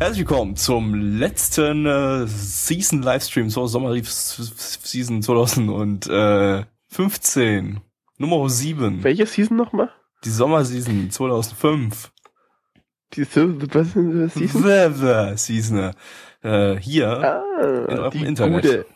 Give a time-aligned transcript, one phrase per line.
[0.00, 7.80] Herzlich willkommen zum letzten äh, Season Livestream zur Sommerreef Season 2015.
[8.16, 9.04] Nummer 7.
[9.04, 9.90] Welche Season nochmal?
[10.24, 12.10] Die Sommerseason 2005.
[13.12, 15.36] Die so, was ist denn das Season?
[15.36, 15.90] Season.
[16.42, 18.62] Äh, hier Ah, in eurem die Internet.
[18.62, 18.86] gute.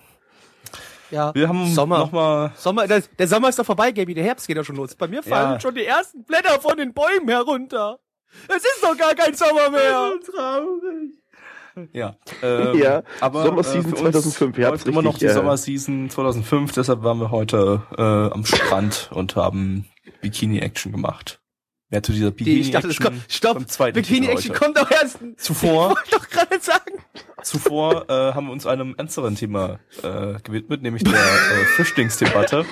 [1.11, 1.99] Ja, Wir haben Sommer.
[1.99, 4.95] nochmal Sommer, der, der Sommer ist doch vorbei, Gaby, der Herbst geht ja schon los.
[4.95, 5.61] Bei mir fallen Ja.
[5.61, 7.99] schon die ersten Blätter von den Bäumen herunter.
[8.49, 10.13] Es ist doch gar kein Sommer mehr.
[11.93, 15.27] Ja, ähm, Ja, aber Sommerseason äh, für uns 2005, ihr habt's läuft immer noch die
[15.27, 19.87] äh, Sommerseason 2005, deshalb waren wir heute äh, am Strand und haben
[20.21, 21.41] Bikini-Action gemacht.
[21.91, 24.61] Mehr zu dieser Die, ich dachte, es Bikini-Action kommt, stopp, zweiten Bikini Action heute.
[24.61, 25.19] kommt doch erst.
[25.37, 26.93] Zuvor, Ich wollte doch gerade sagen.
[27.43, 32.65] zuvor äh, haben wir uns einem ernsteren Thema äh, gewidmet, nämlich der äh, Flüchtlingsdebatte.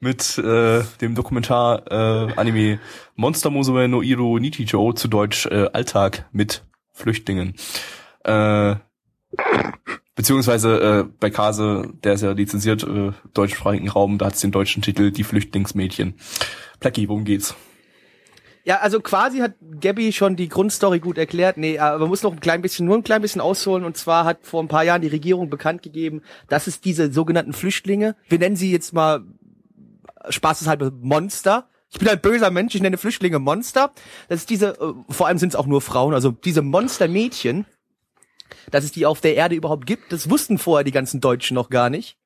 [0.00, 2.78] Mit äh, dem Dokumentar äh, Anime
[3.16, 7.54] Monster Musume no Iro Nichijou, zu Deutsch äh, Alltag mit Flüchtlingen.
[8.22, 8.76] Äh,
[10.14, 14.52] beziehungsweise äh, bei Kase, der ist ja lizenziert, äh, deutschsprachigen Raum, da hat es den
[14.52, 16.14] deutschen Titel Die Flüchtlingsmädchen.
[16.78, 17.56] Placki, worum geht's?
[18.68, 21.56] Ja, also quasi hat Gabby schon die Grundstory gut erklärt.
[21.56, 23.82] Nee, aber man muss noch ein klein bisschen, nur ein klein bisschen ausholen.
[23.82, 27.54] Und zwar hat vor ein paar Jahren die Regierung bekannt gegeben, dass es diese sogenannten
[27.54, 29.24] Flüchtlinge, wir nennen sie jetzt mal
[30.30, 31.68] spaßeshalber Monster.
[31.90, 33.92] Ich bin ein böser Mensch, ich nenne Flüchtlinge Monster.
[34.28, 37.64] Das ist diese, äh, vor allem sind es auch nur Frauen, also diese Monstermädchen,
[38.70, 41.70] dass es die auf der Erde überhaupt gibt, das wussten vorher die ganzen Deutschen noch
[41.70, 42.18] gar nicht.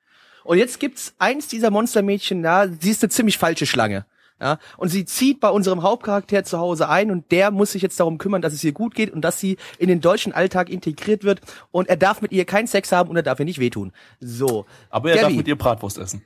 [0.45, 4.07] Und jetzt gibt's eins dieser Monstermädchen, ja, sie ist eine ziemlich falsche Schlange.
[4.41, 8.01] Ja, und sie zieht bei unserem Hauptcharakter zu Hause ein und der muss sich jetzt
[8.01, 11.23] darum kümmern, dass es ihr gut geht und dass sie in den deutschen Alltag integriert
[11.23, 13.93] wird und er darf mit ihr keinen Sex haben und er darf ihr nicht wehtun.
[14.19, 14.67] So.
[14.91, 16.25] Aber er darf Gabby, mit ihr Bratwurst essen.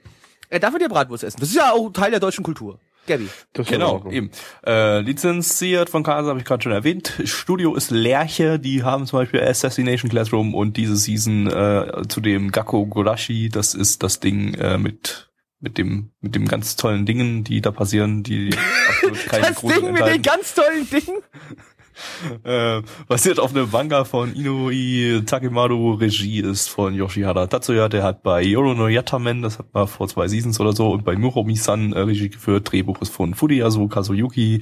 [0.48, 1.40] Er darf mit ihr Bratwurst essen.
[1.40, 2.78] Das ist ja auch Teil der deutschen Kultur.
[3.06, 3.28] Gabby.
[3.52, 4.30] Das Genau, eben.
[4.66, 7.12] Äh, lizenziert von Kase habe ich gerade schon erwähnt.
[7.24, 12.50] Studio ist Lerche, die haben zum Beispiel Assassination Classroom und diese Season äh, zu dem
[12.52, 17.42] Gakko Gorashi, das ist das Ding äh, mit mit dem mit dem ganz tollen Dingen,
[17.42, 18.50] die da passieren, die
[18.88, 21.22] absolut keine Das Ding mit den ganz tollen Dingen.
[22.44, 28.22] Äh, basiert auf einem Manga von Inui Takemaru, Regie ist von Yoshihara Tatsuya, der hat
[28.22, 31.92] bei Yoro no Yatamen, das hat man vor zwei Seasons oder so, und bei Muromi-san
[31.92, 34.60] äh, Regie geführt, Drehbuch ist von Fudiyasu Kazuyuki,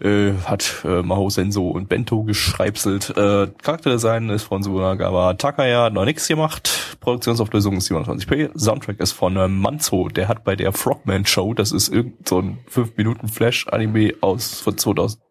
[0.00, 6.04] äh, hat äh, Maho Senso und Bento geschreibselt, äh, Charakterdesign ist von Sunagawa Takaya, noch
[6.04, 11.26] nichts gemacht, Produktionsauflösung ist 27p, Soundtrack ist von äh, Manzo, der hat bei der Frogman
[11.26, 15.27] Show, das ist irgend so ein 5-Minuten-Flash-Anime aus von 2000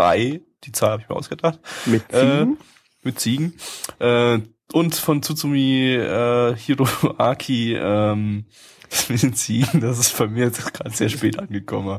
[0.00, 2.58] drei, die Zahl habe ich mir ausgedacht, Mit äh, Ziegen?
[3.02, 3.54] mit Ziegen.
[3.98, 4.38] Äh,
[4.72, 8.44] und von Tsutsumi äh, Hiroaki ähm,
[9.08, 11.98] mit den Ziegen, das ist bei mir jetzt gerade sehr spät angekommen.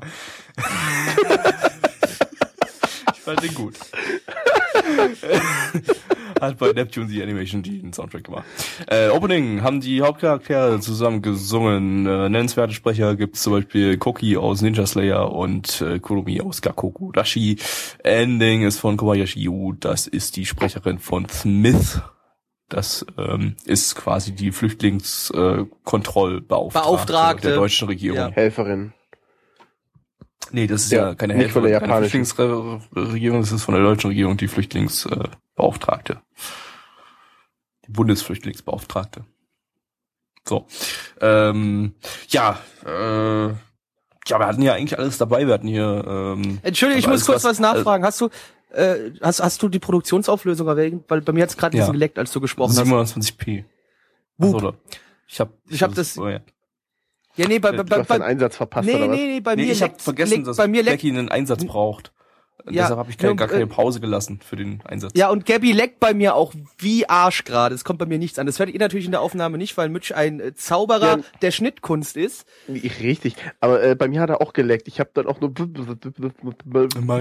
[3.14, 3.76] ich fand den gut.
[6.42, 8.46] Hat bei Neptune the Animation den Soundtrack gemacht.
[8.88, 12.08] Äh, Opening haben die Hauptcharaktere zusammen gesungen.
[12.08, 17.12] Äh, nennenswerte Sprecher gibt's zum Beispiel Koki aus Ninja Slayer und äh, Kurumi aus Gakoku
[17.12, 17.58] Dashi.
[18.04, 19.74] Ending ist von Kobayashi Yu.
[19.74, 22.02] Das ist die Sprecherin von Smith.
[22.70, 27.48] Das ähm, ist quasi die Flüchtlingskontrollbeauftragte Beauftragte.
[27.50, 28.18] der deutschen Regierung.
[28.18, 28.32] Ja.
[28.32, 28.94] Helferin.
[30.52, 32.26] Nee, das ist ja, Ja, keine nicht von der japanischen.
[32.26, 36.22] Flüchtlingsregierung, das ist von der deutschen Regierung die Flüchtlingsbeauftragte.
[37.88, 39.26] Die Bundesflüchtlingsbeauftragte.
[40.48, 40.66] So.
[41.20, 41.94] Ähm,
[42.30, 45.46] ja, äh, ja, wir hatten ja eigentlich alles dabei.
[45.48, 46.04] Wir hatten hier.
[46.08, 48.04] Ähm, Entschuldigung, ich also muss kurz was nachfragen.
[48.04, 48.30] Hast du,
[48.72, 51.06] äh, hast, hast du die Produktionsauflösung erwähnt?
[51.08, 51.84] Weil bei mir hat's gerade ein Ja.
[51.84, 52.80] bisschen geleckt, als du gesprochen hast.
[52.88, 53.66] 27p.
[54.38, 54.56] Wup.
[54.56, 54.78] Achso, oder?
[55.28, 56.40] Ich habe Ich hab das- Oh, ja.
[57.36, 59.16] Ja, nee, bei, Du bei, Du bei, hast deinen Einsatz verpasst, nee, oder was?
[59.18, 62.12] nee, nee, bei nee, mir ich habe vergessen, dass bei mir Becky einen Einsatz braucht.
[62.66, 65.14] Ja, Deshalb habe ich keine, gar keine äh, Pause gelassen für den Einsatz.
[65.16, 67.74] Ja, und Gabby leckt bei mir auch wie Arsch gerade.
[67.74, 68.46] Es kommt bei mir nichts an.
[68.46, 71.24] Das hört ihr natürlich in der Aufnahme nicht, weil Mitch ein äh, Zauberer Ja.
[71.42, 72.46] der Schnittkunst ist.
[72.68, 73.36] Ich, richtig.
[73.62, 74.88] Aber äh, bei mir hat er auch geleckt.
[74.88, 75.50] Ich habe dann auch nur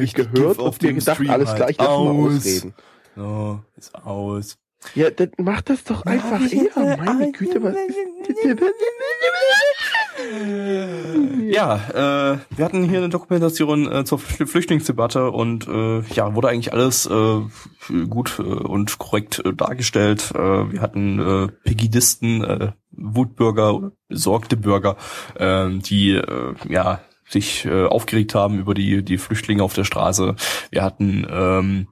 [0.02, 2.36] ich gehört auf und mir dem gedacht, Stream alles halt klar, ich lass mal aus.
[2.36, 2.74] ausreden.
[3.16, 4.58] So, ist aus.
[4.94, 6.96] Ja, dann mach das doch einfach eher.
[6.98, 7.74] Meine Güte, was
[11.50, 11.76] Ja,
[12.34, 16.72] äh, wir hatten hier eine Dokumentation äh, zur Flü- Flüchtlingsdebatte und äh, ja, wurde eigentlich
[16.72, 17.40] alles äh,
[18.08, 20.30] gut äh, und korrekt äh, dargestellt.
[20.34, 20.38] Äh,
[20.72, 24.96] wir hatten äh, Pegidisten, äh, Wutbürger besorgte Bürger,
[25.34, 30.36] äh, die äh, ja sich äh, aufgeregt haben über die die Flüchtlinge auf der Straße.
[30.70, 31.88] Wir hatten ähm,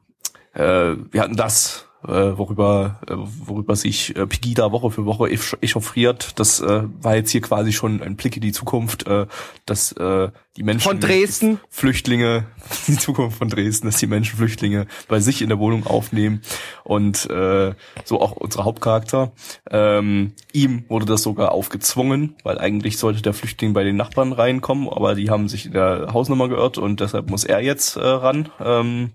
[0.55, 6.39] äh, wir hatten das, äh, worüber, äh, worüber sich äh, Pegida Woche für Woche echauffiert.
[6.39, 9.27] Das äh, war jetzt hier quasi schon ein Blick in die Zukunft, äh,
[9.67, 11.61] dass äh, die Menschen Von Dresden.
[11.69, 12.47] Flüchtlinge,
[12.87, 16.43] die Zukunft von Dresden, dass die Menschen Flüchtlinge bei sich in der Wohnung aufnehmen
[16.85, 17.75] und äh,
[18.05, 19.33] so auch unser Hauptcharakter.
[19.71, 24.89] Ähm, ihm wurde das sogar aufgezwungen, weil eigentlich sollte der Flüchtling bei den Nachbarn reinkommen,
[24.89, 28.51] aber die haben sich in der Hausnummer geirrt und deshalb muss er jetzt äh, ran.
[28.61, 29.13] Ähm,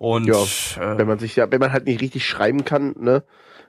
[0.00, 0.42] und Ja,
[0.76, 3.22] äh, Wenn man sich ja, wenn man halt nicht richtig schreiben kann, ne,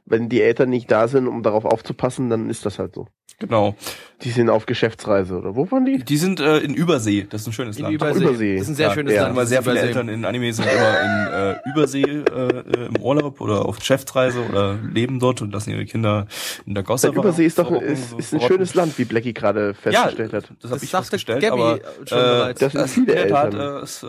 [0.06, 3.07] wenn die Eltern nicht da sind, um darauf aufzupassen, dann ist das halt so.
[3.42, 3.76] Genau.
[4.24, 5.98] Die sind auf Geschäftsreise, oder wo waren die?
[5.98, 7.96] Die sind äh, in Übersee, das ist ein schönes In Land.
[7.96, 8.24] Übersee.
[8.24, 8.54] Übersee.
[8.58, 9.22] Das ist ein sehr Ja, schönes ja.
[9.24, 9.34] Land.
[9.34, 9.88] Immer sehr viele Übersee.
[9.88, 14.78] Eltern in Anime sind immer in äh, Übersee äh, im Urlaub oder auf Geschäftsreise oder
[14.94, 16.28] leben dort und lassen ihre Kinder
[16.68, 20.34] in der Gosse Übersee ist doch ist, ist ein schönes Land, wie Blackie gerade festgestellt
[20.34, 20.50] ja, hat.
[20.50, 22.60] Das Das habe ich sagte festgestellt, Gabby aber schon äh, bereits.
[22.60, 23.78] Das sind viele in der Tat, Eltern.
[23.80, 24.08] äh, ist, äh,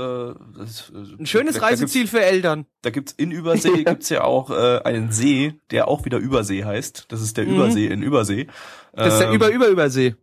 [0.58, 2.66] das, äh, Ein schönes da- da Reiseziel für Eltern.
[2.82, 7.06] Da gibt's in Übersee gibt's ja auch äh, einen See, der auch wieder Übersee heißt.
[7.08, 7.54] Das ist der Mhm.
[7.54, 8.46] Übersee in Übersee.
[8.92, 10.14] Das ist der Ähm, Über über Übersee.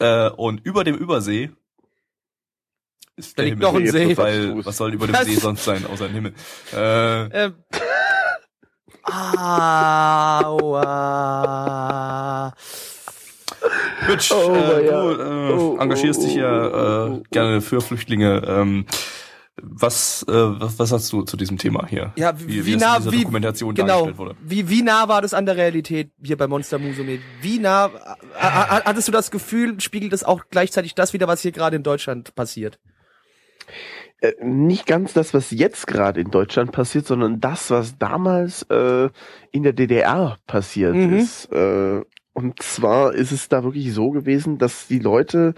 [0.00, 1.50] äh, und über dem Übersee
[3.16, 3.72] ist Da der liegt Himmel.
[3.72, 4.16] noch ein See.
[4.16, 6.34] Weil was soll über dem Das- See sonst sein, außer ein Himmel?
[6.74, 7.54] Äh, Ähm.
[11.20, 12.52] Aua.
[14.08, 15.02] Mitch, Oh, äh, ja.
[15.02, 17.22] du äh, Oh, engagierst oh, dich ja oh, oh, äh, oh.
[17.30, 18.42] gerne für Flüchtlinge.
[18.46, 18.86] Ähm,
[19.62, 22.12] was, äh, was, was hast du zu diesem Thema hier?
[22.16, 24.36] Ja, wie, wie, wie, nah, wie, Dokumentation genau, dargestellt wurde.
[24.42, 27.18] wie, wie nah war das an der Realität hier bei Monster Musume?
[27.40, 31.40] Wie nah, äh, äh, hattest du das Gefühl, spiegelt es auch gleichzeitig das wieder, was
[31.42, 32.78] hier gerade in Deutschland passiert?
[34.20, 39.08] Äh, nicht ganz das, was jetzt gerade in Deutschland passiert, sondern das, was damals äh,
[39.52, 41.14] in der DDR passiert Mhm.
[41.14, 41.46] ist.
[41.52, 42.02] Äh,
[42.32, 45.54] und zwar ist es da wirklich so gewesen, dass die Leute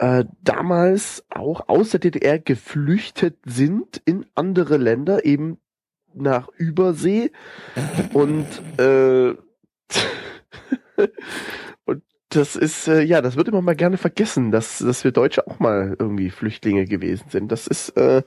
[0.00, 5.58] äh, damals auch aus der DDR geflüchtet sind in andere Länder, eben
[6.14, 7.30] nach Übersee
[8.12, 8.46] und
[8.78, 9.34] äh,
[11.84, 15.46] und das ist äh, ja, das wird immer mal gerne vergessen, dass dass wir Deutsche
[15.46, 17.52] auch mal irgendwie Flüchtlinge gewesen sind.
[17.52, 18.22] Das ist äh,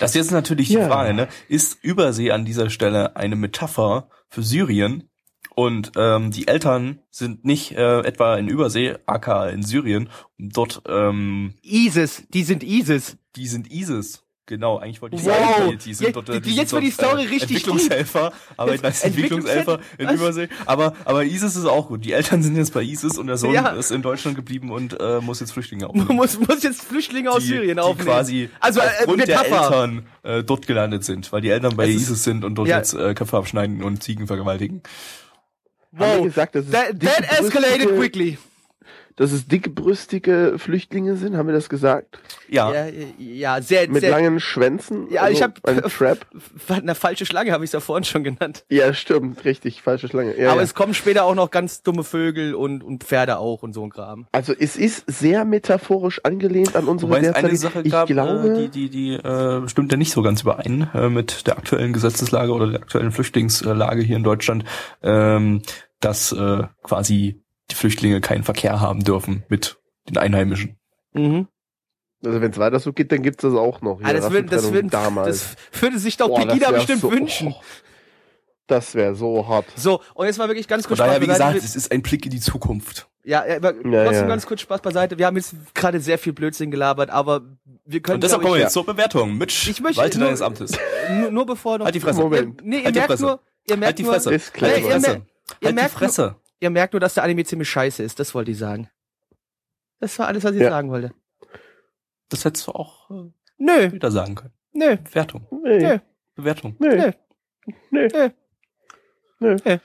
[0.00, 0.80] Das ist jetzt natürlich Ja.
[0.80, 1.28] die Frage, ne?
[1.48, 5.08] Ist Übersee an dieser Stelle eine Metapher für Syrien?
[5.54, 10.08] Und ähm, die Eltern sind nicht äh, etwa in Übersee, aka in Syrien,
[10.38, 13.16] und dort, ähm, ISIS, die sind ISIS.
[13.36, 14.22] die sind ISIS.
[14.46, 15.56] Genau, eigentlich wollte ich Wow.
[15.58, 18.72] sagen, die, sind dort, äh, die- die jetzt wird die Story äh, richtig Entwicklungshelfer, aber
[18.72, 20.14] Jetzt- als Entwicklungshelfer in Was?
[20.16, 20.48] Übersee.
[20.66, 22.04] Aber, aber ISIS ist auch gut.
[22.04, 23.68] Die Eltern sind jetzt bei ISIS und der Sohn Ja.
[23.68, 26.08] ist in Deutschland geblieben und äh, muss jetzt Flüchtlinge aufnehmen.
[26.16, 28.08] muss, muss jetzt Flüchtlinge aus die, Syrien die aufnehmen.
[28.08, 29.44] quasi also äh, aufgrund der.
[29.44, 32.68] Eltern äh, dort gelandet sind, weil die Eltern bei Es ist- ISIS sind und dort
[32.68, 32.78] ja.
[32.78, 34.82] jetzt äh, Köpfe abschneiden und Ziegen vergewaltigen.
[35.96, 38.38] Haben wir Wow, gesagt, dass es that, that escalated dickbrüstige- quickly.
[39.16, 42.18] Dass es dickbrüstige Flüchtlinge sind, haben wir das gesagt?
[42.48, 42.86] Ja, Ja,
[43.18, 44.10] ja, sehr, Mit sehr.
[44.10, 45.10] langen Schwänzen?
[45.10, 46.18] Ja, also ich hab ein Trap.
[46.68, 48.64] Eine falsche Schlange habe ich es ja vorhin schon genannt.
[48.68, 50.38] Ja, stimmt, richtig, falsche Schlange.
[50.38, 50.64] Ja, Aber ja.
[50.64, 53.90] es kommen später auch noch ganz dumme Vögel und, und Pferde auch und so ein
[53.90, 54.26] Kram.
[54.32, 57.48] Also es ist sehr metaphorisch angelehnt an unsere wobei es derzeitige.
[57.50, 60.42] eine Sache ich gab, glaube, äh, die, die, die äh, stimmt ja nicht so ganz
[60.42, 64.64] überein äh, mit der aktuellen Gesetzeslage oder der aktuellen Flüchtlingslage hier in Deutschland,
[65.02, 65.62] ähm,
[66.00, 67.41] dass äh, quasi
[67.72, 70.76] die Flüchtlinge keinen Verkehr haben dürfen mit den Einheimischen.
[71.14, 71.48] Mhm.
[72.24, 74.00] also wenn es weiter so geht, dann gibt's das auch noch.
[74.02, 75.56] Ah, das, würden, das, damals.
[75.72, 77.48] das würde sich doch Boah, Pegida bestimmt so, wünschen.
[77.56, 77.60] Oh,
[78.66, 79.66] das wäre so hart.
[79.76, 81.54] So, und jetzt mal wirklich ganz Von kurz daher, wie beiseite.
[81.54, 83.08] gesagt, es ist ein Blick in die Zukunft.
[83.24, 84.26] ja, ja, aber Ja, trotzdem ja.
[84.28, 85.18] ganz kurz Spaß beiseite.
[85.18, 87.42] Wir haben jetzt gerade sehr viel Blödsinn gelabert, aber
[87.84, 89.36] wir können Und deshalb kommen wir jetzt zur Bewertung.
[89.36, 90.72] Mitch, Ich möchte walte nur- deines Amtes.
[91.10, 92.20] nur, nur bevor noch Halt die Fresse.
[92.20, 92.60] Moment.
[92.62, 93.22] Ihr, nee, ihr Halt die merkt Fresse.
[93.24, 94.30] nur, ihr merkt Halt die nur, Fresse.
[94.30, 94.74] Disclaimer.
[94.74, 95.24] Halt die ihr ihr Halt
[95.62, 96.36] die merkt nur- Fresse.
[96.62, 98.18] Ihr merkt nur, dass der Anime ziemlich scheiße ist.
[98.20, 98.88] Das wollte ich sagen.
[100.00, 100.70] Das war alles, was ich Ja.
[100.70, 101.12] sagen wollte.
[102.28, 104.52] Das hättest du auch äh, Nö, wieder sagen können.
[104.72, 105.46] nö, Bewertung.
[105.62, 105.98] Nee, nö,
[106.34, 106.76] Bewertung.
[106.78, 107.12] nee, nö.
[107.90, 108.30] nee.
[109.40, 109.56] Nö.
[109.64, 109.80] nee.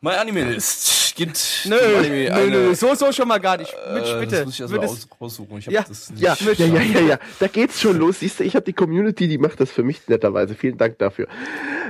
[0.00, 3.74] My Anime List gibt Nö, nö, eine, nö, so, so schon mal gar nicht.
[3.86, 4.36] äh, Mitch, bitte.
[4.36, 5.58] Das muss ich aus, raussuchen.
[5.58, 5.84] Ich hab Ja.
[5.86, 7.18] das nicht Ja, ja, ja, ja, ja.
[7.40, 8.20] Da geht's schon los.
[8.20, 10.54] Siehst du, ich habe die Community, die macht das für mich netterweise.
[10.54, 11.26] Vielen Dank dafür.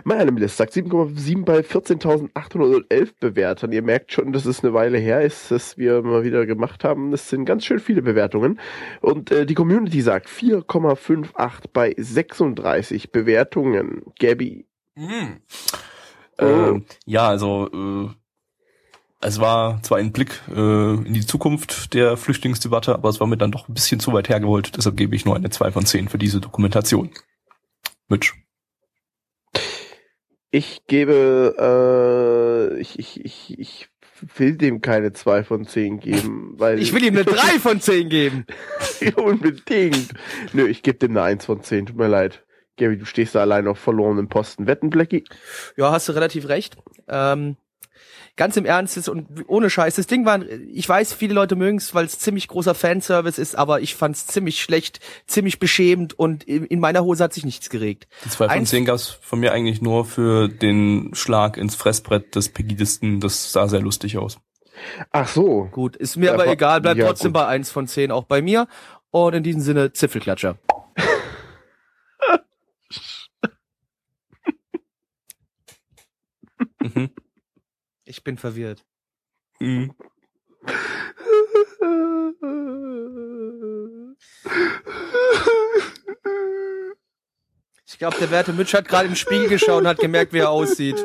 [0.04, 3.70] Meine List sagt 7,7 bei 14.811 Bewertern.
[3.72, 7.10] Ihr merkt schon, dass es eine Weile her ist, dass wir mal wieder gemacht haben.
[7.10, 8.58] Das sind ganz schön viele Bewertungen.
[9.00, 14.02] Und äh, die Community sagt 4,58 bei 36 Bewertungen.
[14.18, 14.66] Gabby.
[14.96, 15.36] Mhm.
[16.40, 16.44] Oh.
[16.44, 18.14] Ähm, ja, also äh,
[19.20, 23.36] es war zwar ein Blick äh, in die Zukunft der Flüchtlingsdebatte, aber es war mir
[23.36, 24.76] dann doch ein bisschen zu weit hergeholt.
[24.76, 27.10] Deshalb gebe ich nur eine 2 von 10 für diese Dokumentation.
[28.08, 28.34] Mitch.
[30.50, 31.54] Ich gebe,
[32.74, 33.88] äh, ich, ich, ich, ich
[34.36, 38.08] will dem keine 2 von 10 geben, weil Ich will ihm eine 3 von 10
[38.08, 38.46] geben.
[39.16, 40.14] unbedingt.
[40.52, 42.44] Nö, ich gebe dem eine 1 von 10, tut mir leid.
[42.78, 44.66] Gabby, du stehst da allein auf verlorenen Posten.
[44.66, 45.24] Wetten, Blackie?
[45.76, 46.76] Ja, hast du relativ recht.
[47.08, 47.56] Ähm,
[48.38, 50.40] ganz im Ernst ist und ohne Scheiß, das Ding war,
[50.72, 54.16] ich weiß, viele Leute mögen es, weil es ziemlich großer Fanservice ist, aber ich fand
[54.16, 58.08] es ziemlich schlecht, ziemlich beschämend und in, in meiner Hose hat sich nichts geregt.
[58.24, 62.34] Die 2 von Eins- 10 gab's von mir eigentlich nur für den Schlag ins Fressbrett
[62.34, 63.20] des Pegidisten.
[63.20, 64.38] Das sah sehr lustig aus.
[65.10, 65.68] Ach so.
[65.72, 67.42] Gut, ist mir Ja, aber aber- egal, bleibt ja, trotzdem gut.
[67.42, 68.68] bei 1 von 10 auch bei mir.
[69.10, 70.56] Und in diesem Sinne, Zipfelklatscher.
[76.80, 77.10] Mhm.
[78.18, 78.84] Ich bin verwirrt.
[79.60, 79.94] Mhm.
[87.86, 90.50] Ich glaube, der werte Mitch hat gerade im Spiegel geschaut und hat gemerkt, wie er
[90.50, 90.96] aussieht.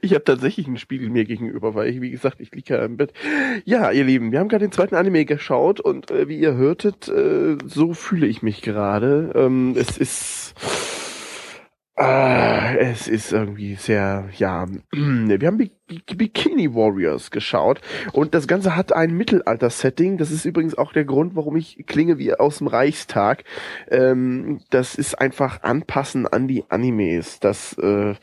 [0.00, 2.98] Ich habe tatsächlich einen Spiegel mir gegenüber, weil ich, wie gesagt, ich liege ja im
[2.98, 3.12] Bett.
[3.64, 7.08] Ja, ihr Lieben, wir haben gerade den zweiten Anime geschaut und äh, wie ihr hörtet,
[7.08, 9.32] äh, so fühle ich mich gerade.
[9.34, 10.54] Ähm, es ist,
[11.96, 17.82] äh, es ist irgendwie sehr, ja, wir haben Bi Bi Bikini Warriors geschaut
[18.12, 20.16] und das Ganze hat ein Mittelalter-Setting.
[20.16, 23.44] Das ist übrigens auch der Grund, warum ich klinge wie aus dem Reichstag.
[23.90, 27.40] Ähm, das ist einfach anpassen an die Animes.
[27.40, 28.14] Das, äh,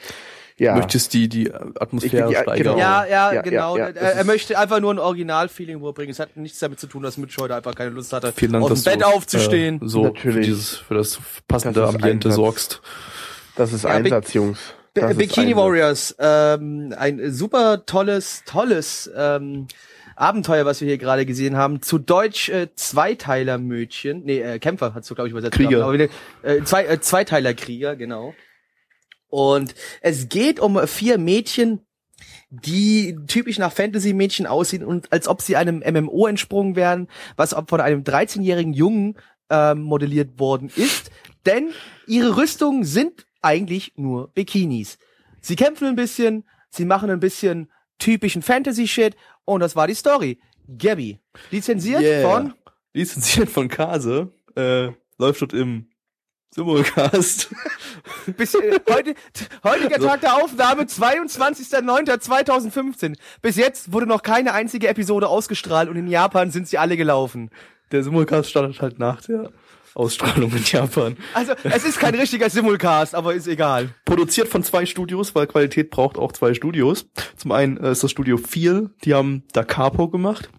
[0.57, 0.75] ja.
[0.75, 2.75] Möchtest die, die Atmosphäre steigern?
[2.75, 2.77] genau.
[2.77, 3.77] Ja, ja, Ja, genau.
[3.77, 6.11] ja, ja, er, er möchte einfach nur ein Original-Feeling rüberbringen.
[6.11, 8.65] Es hat nichts damit zu tun, dass Mitch heute einfach keine Lust hatte, Vielen Dank,
[8.65, 9.75] aus dem Bett du, aufzustehen.
[9.81, 10.35] Äh, so Natürlich.
[10.35, 12.81] Für, dieses, für das passende Das Ambiente sorgst.
[13.59, 14.57] Das ist Ja, Einsatz, Jungs.
[14.93, 15.53] Das Bikini.
[15.53, 19.67] Warriors, ähm, ein super tolles, tolles ähm,
[20.15, 21.81] Abenteuer, was wir hier gerade gesehen haben.
[21.81, 24.23] Zu Deutsch äh, Zweiteiler-Mädchen.
[24.23, 25.57] Nee, äh, Kämpfer hat's so, glaube ich, übersetzt.
[25.57, 25.83] Krieger.
[25.83, 28.33] Aber, äh, zwei, äh, Zweiteiler-Krieger, genau.
[29.27, 31.85] Und es geht um vier Mädchen,
[32.49, 37.81] die typisch nach Fantasy-Mädchen aussehen und als ob sie einem MMO entsprungen wären, was von
[37.81, 39.17] einem 13-jährigen Jungen
[39.49, 41.11] ähm, modelliert worden ist.
[41.45, 41.71] Denn
[42.07, 44.97] ihre Rüstungen sind eigentlich nur Bikinis.
[45.41, 49.15] Sie kämpfen ein bisschen, sie machen ein bisschen typischen Fantasy-Shit
[49.45, 50.39] und das war die Story.
[50.77, 51.19] Gabby,
[51.51, 52.29] lizenziert Yeah.
[52.29, 52.53] von
[52.93, 54.31] Lizenziert von Kase.
[54.55, 55.87] Äh, läuft dort im
[56.51, 57.49] Simulcast.
[58.37, 59.13] bis, äh, heute,
[59.63, 60.07] heutiger So.
[60.07, 63.15] Tag der Aufnahme, 22.09.2015.
[63.41, 67.49] Bis jetzt wurde noch keine einzige Episode ausgestrahlt und in Japan sind sie alle gelaufen.
[67.91, 69.51] Der Simulcast startet halt nach der
[69.99, 71.17] Ausstrahlung in Japan.
[71.33, 73.89] Also, es ist kein richtiger Simulcast, aber ist egal.
[74.05, 77.07] Produziert von zwei Studios, weil Qualität braucht auch zwei Studios.
[77.35, 80.49] Zum einen äh, ist das Studio Feel, die haben Da Capo gemacht.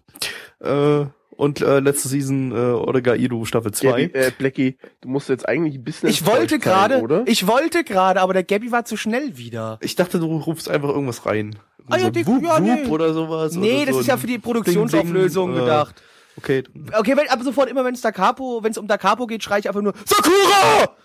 [0.59, 3.87] Äh, und äh, letzte Season äh, Orega Iru Staffel 2.
[3.89, 8.21] Gabby, äh, Blackie, du musst jetzt eigentlich ein bisschen Ich wollte gerade, ich wollte gerade,
[8.21, 9.79] aber der Gabby war zu schnell wieder.
[9.81, 11.55] Ich dachte, du rufst einfach irgendwas rein.
[11.89, 12.85] Ah ja, so die- Wup, ja, nee.
[12.87, 13.55] Oder sowas.
[13.55, 16.03] Nee, oder das so ist ja für die Ding, Produktionsauflösung Ding, äh, gedacht.
[16.37, 19.27] Okay, Okay, wenn, aber sofort immer, wenn es Da Capo, wenn es um Da Capo
[19.27, 20.95] geht, schreie ich einfach nur Sakura!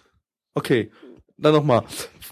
[0.55, 0.91] okay.
[1.39, 1.83] Dann nochmal.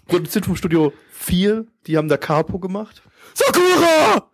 [0.07, 3.03] Produziert vom Studio Feel, die haben Da Capo gemacht.
[3.35, 4.31] Sakura!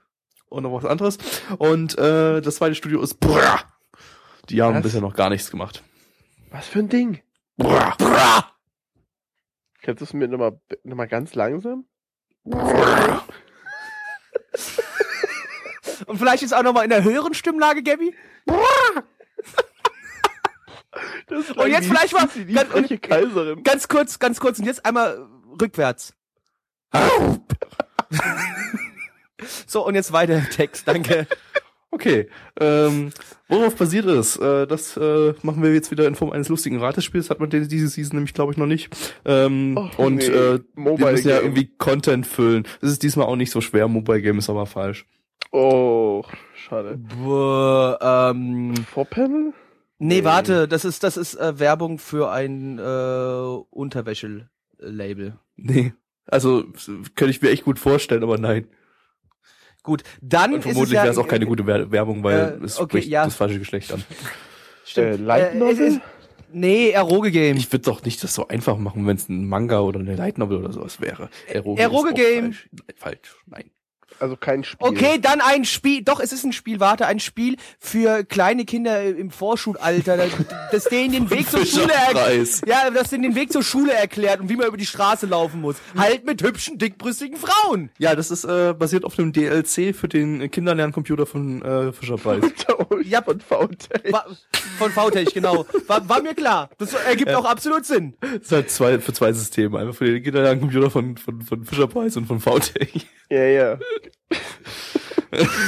[0.49, 1.19] Und noch was anderes.
[1.59, 3.61] Und äh, das zweite Studio ist Brrr.
[4.49, 4.83] Die haben Was?
[4.83, 5.83] bisher noch gar nichts gemacht.
[6.51, 7.21] Was für ein Ding?
[7.57, 7.97] Brrr.
[9.83, 11.85] Kannst du es mir nochmal noch mal ganz langsam?
[16.11, 18.13] Und vielleicht ist auch noch mal in der höheren Stimmlage, Gabby?
[21.29, 23.63] Das Und jetzt vielleicht mal die, ganz- freche Kaiserin.
[23.63, 25.25] Ganz kurz, ganz kurz und jetzt einmal
[25.63, 26.13] rückwärts.
[29.69, 31.29] so, und jetzt weiter im Text, danke.
[31.93, 33.13] Okay, ähm,
[33.49, 34.37] worauf basiert es?
[34.37, 37.31] Äh, das äh, machen wir jetzt wieder in Form eines lustigen Ratespiels.
[37.31, 38.93] Hat man diese Season nämlich, glaube ich, noch nicht.
[39.25, 40.27] Ähm, Och, und nee.
[40.27, 42.67] äh, wir Mobile müssen ja irgendwie Content füllen.
[42.81, 43.87] Das ist diesmal auch nicht so schwer.
[43.87, 45.07] Mobile Game ist aber falsch.
[45.53, 46.23] Oh,
[46.55, 46.97] schade.
[46.97, 49.53] Buh, ähm, Vorpanel?
[49.99, 52.83] nee, warte, das ist, das ist äh, Werbung für ein äh,
[53.71, 55.39] Unterwäschel-Label.
[55.57, 55.93] Nee.
[56.27, 56.65] Also
[57.17, 58.69] könnte ich mir echt gut vorstellen, aber nein.
[59.83, 62.79] Gut, dann Und vermutlich ja, wäre es auch keine gute Wer- Werbung, weil Äh, es
[62.79, 63.25] okay, spricht ja.
[63.25, 64.05] das falsche Geschlecht an.
[64.97, 65.87] Äh, Light Äh, es Novel?
[65.87, 66.01] ist-
[66.53, 67.57] Nee, Eroge Game.
[67.57, 70.37] Ich würde doch nicht das so einfach machen, wenn es ein Manga oder eine Light
[70.37, 71.31] Novel oder sowas wäre.
[71.47, 72.53] Eroge, Eroge auch Game.
[72.53, 72.69] Falsch.
[72.97, 73.37] Falsch.
[73.47, 73.71] Nein.
[74.21, 74.87] Also kein Spiel.
[74.87, 79.03] Okay, dann ein Spiel, doch, es ist ein Spiel, warte, ein Spiel für kleine Kinder
[79.03, 80.31] im Vorschulalter, das,
[80.73, 82.61] das denen den Weg zur Schule Fischerpreis.
[82.61, 82.85] erklärt.
[82.85, 85.61] Ja, das denen den Weg zur Schule erklärt und wie man über die Straße laufen
[85.61, 85.77] muss.
[85.97, 87.91] Halt mit hübschen, dickbrüstigen Frauen.
[87.99, 92.43] Ja, das ist äh, basiert auf einem DLC für den Kinderlerncomputer von äh, Fischerpreis.
[93.05, 93.23] Ja.
[93.23, 94.13] von VT.
[94.13, 94.27] War,
[94.79, 95.67] von VTech, genau.
[95.87, 96.71] War, war mir klar.
[96.79, 98.15] Das ergibt auch absolut Sinn.
[98.21, 99.79] Das ist halt zwei, für zwei Systeme.
[99.79, 103.07] Einmal für den Kinderlerncomputer von, von, von Fischerpreis und von VTech.
[103.31, 103.79] Ja, ja.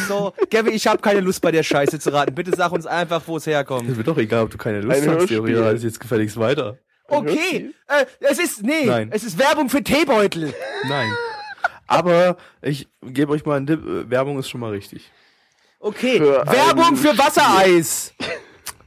[0.09, 2.35] So, Gabby, ich habe keine Lust bei der Scheiße zu raten.
[2.35, 3.89] Bitte sag uns einfach, wo es herkommt.
[3.89, 5.37] Ist mir doch egal, ob du keine Lust Ein hast, Hörspiel.
[5.45, 6.79] Theorie, also jetzt gefälligst weiter.
[7.07, 9.11] Okay, äh, es ist, nee, Nein.
[9.13, 10.53] es ist Werbung für Teebeutel.
[10.89, 11.13] Nein.
[11.87, 15.11] Aber ich gebe euch mal einen Tipp, äh, Werbung ist schon mal richtig.
[15.79, 18.15] Okay, Für Werbung ein für Wassereis.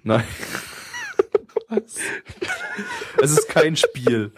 [0.04, 0.26] Nein.
[1.70, 1.82] Was?
[3.22, 4.32] Es ist kein Spiel.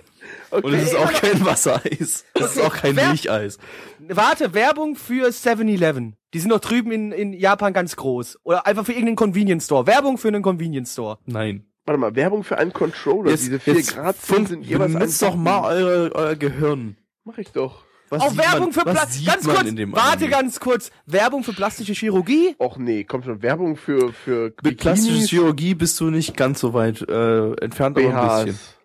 [0.52, 2.26] Und es ist auch kein Wassereis.
[2.34, 3.58] Es ist auch kein Wer- Milcheis.
[4.00, 6.16] Warte, Werbung für 7-Eleven.
[6.34, 8.40] Die sind doch drüben in, in Japan ganz groß.
[8.44, 9.88] Oder einfach für irgendeinen Convenience Store.
[9.88, 11.18] Werbung für einen Convenience Store.
[11.26, 11.66] Nein.
[11.86, 13.32] Warte mal, Werbung für einen Controller.
[13.32, 16.98] Diese 4 Grad sind jeweils benutzt ein doch mal euer, euer Gehirn.
[17.24, 17.84] Mach ich doch.
[18.10, 19.14] Was Auch sieht Werbung man, für was Plastik.
[19.20, 19.68] sieht Ganz man kurz.
[19.68, 20.30] in dem Warte Anime?
[20.30, 20.92] ganz kurz.
[21.06, 22.56] Werbung für plastische Chirurgie?
[22.58, 26.60] Och nee, kommt schon Werbung für für Mit plastischer Bikinis, Chirurgie bist du nicht ganz
[26.62, 28.56] so weit äh, entfernt, aber ein bisschen.
[28.60, 28.76] BHs.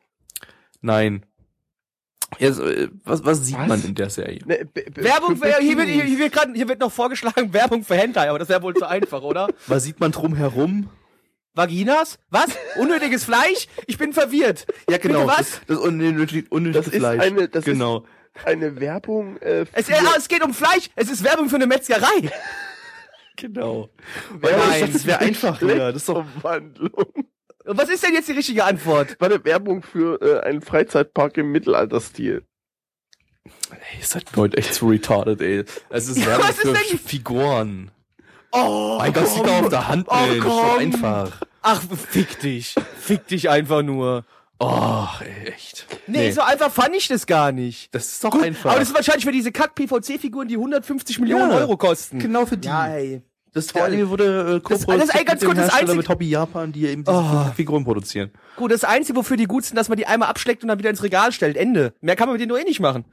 [0.80, 1.24] Nein.
[2.38, 3.68] Jetzt, äh, was, was sieht Was?
[3.68, 4.40] man in der Serie?
[4.46, 8.28] Ne, Werbung für, hier wird, hier, wird grad, hier wird noch vorgeschlagen Werbung für Hentai,
[8.30, 9.48] aber das wäre wohl zu einfach, oder?
[9.66, 10.88] Was sieht man drumherum?
[11.54, 12.18] Vaginas?
[12.30, 12.46] Was?
[12.78, 13.66] Unnötiges Fleisch?
[13.86, 14.66] Ich bin verwirrt.
[14.88, 15.36] Ja, Bitte was?
[15.36, 17.20] Das, das unnötige, unnötige Das ist Fleisch.
[17.20, 18.06] eine- das ist- genau.
[18.46, 20.88] Eine Werbung äh, Es, für äh, es geht um Fleisch.
[20.96, 22.30] Es ist Werbung für eine Metzgerei.
[23.36, 23.90] Genau.
[24.40, 25.76] Nein, das wäre einfach hier.
[25.92, 27.12] Das ist doch, Umwandlung.
[27.64, 29.16] Was ist denn jetzt die richtige Antwort?
[29.20, 32.42] Warte, Werbung für äh, einen Freizeitpark im Mittelalterstil.
[33.44, 35.64] ey, ihr seid heute echt zu retarded, ey.
[35.90, 37.90] Es ist Ja, Werbung was ist für denn- Figuren.
[38.54, 40.26] Oh, Mein Gott, sieht doch auf der Hand, Oh, ey.
[40.28, 40.78] Das ist doch komm.
[40.80, 41.40] einfach.
[41.62, 42.74] Ach, fick dich.
[43.00, 44.24] Fick dich einfach nur.
[44.58, 45.06] Oh,
[45.46, 45.86] echt.
[46.06, 47.92] Nee, so einfach fand ich das gar nicht.
[47.94, 48.70] Das ist doch Gut, einfach.
[48.70, 52.18] aber das ist wahrscheinlich für diese Kack-PVC-Figuren, die 150 Millionen Ja, Euro kosten.
[52.18, 52.68] genau für die.
[52.68, 53.22] Ja, ey.
[53.54, 53.82] Das Toll.
[53.82, 57.04] Anime wurde äh, co-produziert ganz mit dem kurz, das einzige- mit Hobby Japan, die eben
[57.04, 57.52] diese Oh.
[57.54, 58.30] Figuren produzieren.
[58.56, 60.88] Gut, das Einzige, wofür die gut sind, dass man die einmal abschleckt und dann wieder
[60.90, 61.56] ins Regal stellt.
[61.58, 61.92] Ende.
[62.00, 63.04] Mehr kann man mit denen nur eh nicht machen.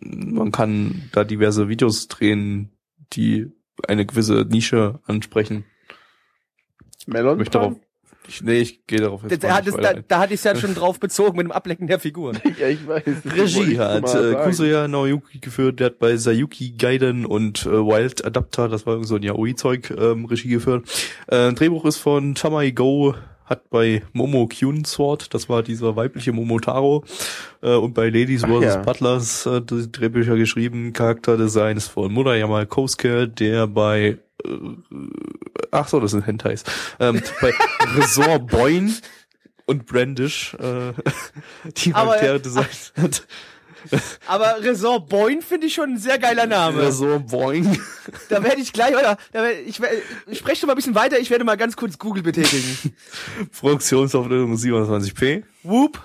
[0.00, 2.70] Man kann da diverse Videos drehen,
[3.14, 3.50] die
[3.88, 5.64] eine gewisse Nische ansprechen.
[7.06, 7.32] Melon.
[7.34, 7.76] Ich möchte darauf,
[8.28, 10.74] ich, nee, ich gehe darauf jetzt Da, weiter da, da hatte ich es ja schon
[10.74, 12.38] drauf bezogen mit dem Ablecken der Figuren.
[12.58, 13.02] Ja, ich weiß.
[13.04, 14.34] das Regie ich hat äh.
[14.34, 19.08] Kusuya Naoyuki geführt, der hat bei Sayuki Gaiden und äh, Wild Adapter, das war irgend
[19.08, 20.88] so ein Yaoi-Zeug, ähm, Regie geführt.
[21.26, 23.14] Äh, Drehbuch ist von Tamai Go,
[23.46, 27.04] hat bei Momo Kyun Sword, das war dieser weibliche Momotaro,
[27.62, 28.62] äh, und bei Ladies vs.
[28.62, 28.76] ja.
[28.78, 30.92] Butlers äh, die Drehbücher geschrieben.
[30.92, 34.18] Charakterdesign ist von Murayama Kosuke, der bei
[35.70, 36.64] ach so, das sind Hentais.
[37.00, 37.52] Ähm, bei
[37.96, 38.92] Resort Boyne
[39.66, 40.92] und Brandish äh,
[41.76, 43.26] die äh, Charaktere designt hat.
[44.26, 46.82] Aber Resort Boyne finde ich schon ein sehr geiler Name.
[46.82, 47.78] Resort Boing.
[48.28, 49.16] Da werde ich gleich, oder?
[49.66, 49.80] Ich,
[50.26, 52.94] ich spreche schon mal ein bisschen weiter, ich werde mal ganz kurz Google betätigen.
[53.60, 55.44] Produktionsauflösung 27p.
[55.62, 56.00] Whoop.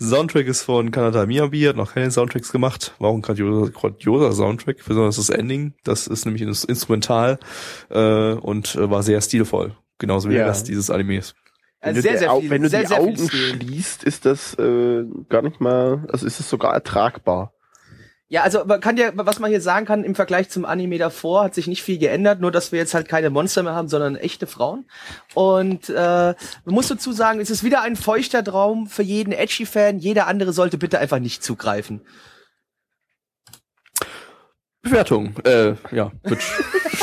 [0.00, 2.94] Soundtrack ist von Kanata Miyabi, hat noch keine Soundtracks gemacht.
[2.98, 5.74] War auch ein grandioser, grandioser Soundtrack, besonders das Ending.
[5.84, 7.38] Das ist nämlich Instrumental
[7.90, 9.76] äh, und äh, war sehr stilvoll.
[9.98, 10.40] Genauso wie Ja.
[10.40, 11.34] der Rest dieses Animes.
[11.80, 14.54] Wenn Also du, sehr, die sehr viel, wenn du sehr, die Augen schließt, ist das
[14.58, 17.52] äh, gar nicht mal, also ist es sogar ertragbar.
[18.32, 21.44] Ja, also man kann ja, was man hier sagen kann, im Vergleich zum Anime davor
[21.44, 24.16] hat sich nicht viel geändert, nur dass wir jetzt halt keine Monster mehr haben, sondern
[24.16, 24.86] echte Frauen.
[25.34, 29.98] Und äh, man muss dazu sagen, es ist wieder ein feuchter Traum für jeden Edgy-Fan.
[29.98, 32.00] Jeder andere sollte bitte einfach nicht zugreifen.
[34.80, 35.34] Bewertung.
[35.44, 36.52] Äh, ja, Twitch.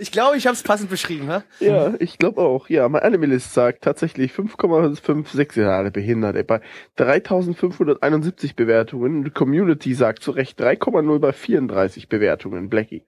[0.00, 1.42] Ich glaube, ich habe es passend beschrieben, hä?
[1.62, 2.70] Ja, ich glaube auch.
[2.70, 6.36] Ja, mein Animalist sagt tatsächlich 5,56 Jahre behindert.
[6.36, 6.42] ey.
[6.42, 6.62] Bei
[6.96, 9.24] 3571 Bewertungen.
[9.24, 12.70] Die Community sagt zu Recht 3,0 bei 34 Bewertungen.
[12.70, 13.04] Blackie.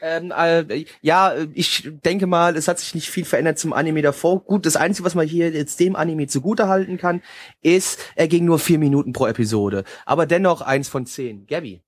[0.00, 4.44] Ähm, äh, ja, ich denke mal, es hat sich nicht viel verändert zum Anime davor.
[4.44, 7.22] Gut, das Einzige, was man hier jetzt dem Anime zugute halten kann,
[7.60, 9.82] ist, er ging nur vier Minuten pro Episode.
[10.06, 11.44] Aber dennoch eins von zehn.
[11.48, 11.82] Gabby.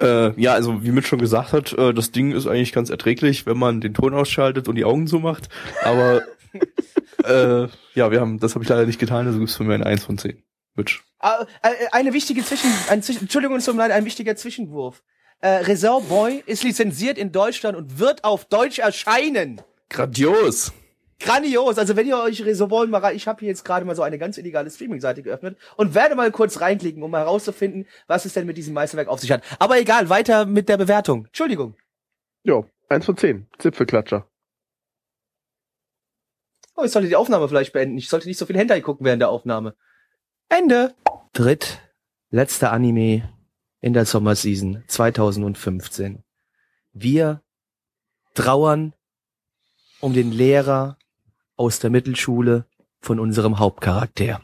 [0.00, 3.46] Äh, ja, also wie Mitch schon gesagt hat, äh, das Ding ist eigentlich ganz erträglich,
[3.46, 5.48] wenn man den Ton ausschaltet und die Augen zumacht.
[5.84, 6.22] Aber
[7.24, 9.84] äh, ja, wir haben, das habe ich leider nicht getan, also gibt's für mich ein
[9.84, 10.42] 1 von 10.
[10.74, 11.00] Mitch.
[11.22, 15.02] Äh, äh, eine wichtige Zwischen, ein Zwischen Entschuldigung, es tut mir leid, ein wichtiger Zwischenwurf.
[15.40, 19.60] Äh, Resort Boy ist lizenziert in Deutschland und wird auf Deutsch erscheinen.
[19.88, 20.72] Grandios!
[21.20, 21.78] Grandios.
[21.78, 24.02] Also wenn ihr euch so wollen, mal rein, ich habe hier jetzt gerade mal so
[24.02, 28.32] eine ganz illegale Streaming-Seite geöffnet und werde mal kurz reinklicken, um mal herauszufinden, was es
[28.32, 29.42] denn mit diesem Meisterwerk auf sich hat.
[29.58, 31.26] Aber egal, weiter mit der Bewertung.
[31.26, 31.76] Entschuldigung.
[32.42, 33.46] Jo, eins von zehn.
[33.58, 34.26] Zipfelklatscher.
[36.76, 37.98] Oh, ich sollte die Aufnahme vielleicht beenden.
[37.98, 39.76] Ich sollte nicht so viel Hentai gucken während der Aufnahme.
[40.48, 40.94] Ende.
[41.32, 41.80] Dritt,
[42.30, 43.28] letzter Anime
[43.80, 46.24] in der Sommerseason 2015.
[46.92, 47.42] Wir
[48.34, 48.94] trauern
[50.00, 50.96] um den Lehrer
[51.60, 52.64] aus der Mittelschule
[53.02, 54.40] von unserem Hauptcharakter.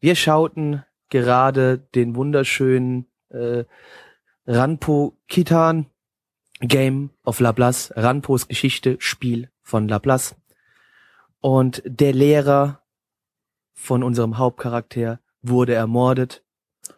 [0.00, 3.64] Wir schauten gerade den wunderschönen äh,
[4.46, 5.86] Ranpo Kitan
[6.60, 10.36] Game of Laplace, Ranpos Geschichte, Spiel von Laplace.
[11.40, 12.82] Und der Lehrer
[13.72, 16.44] von unserem Hauptcharakter wurde ermordet.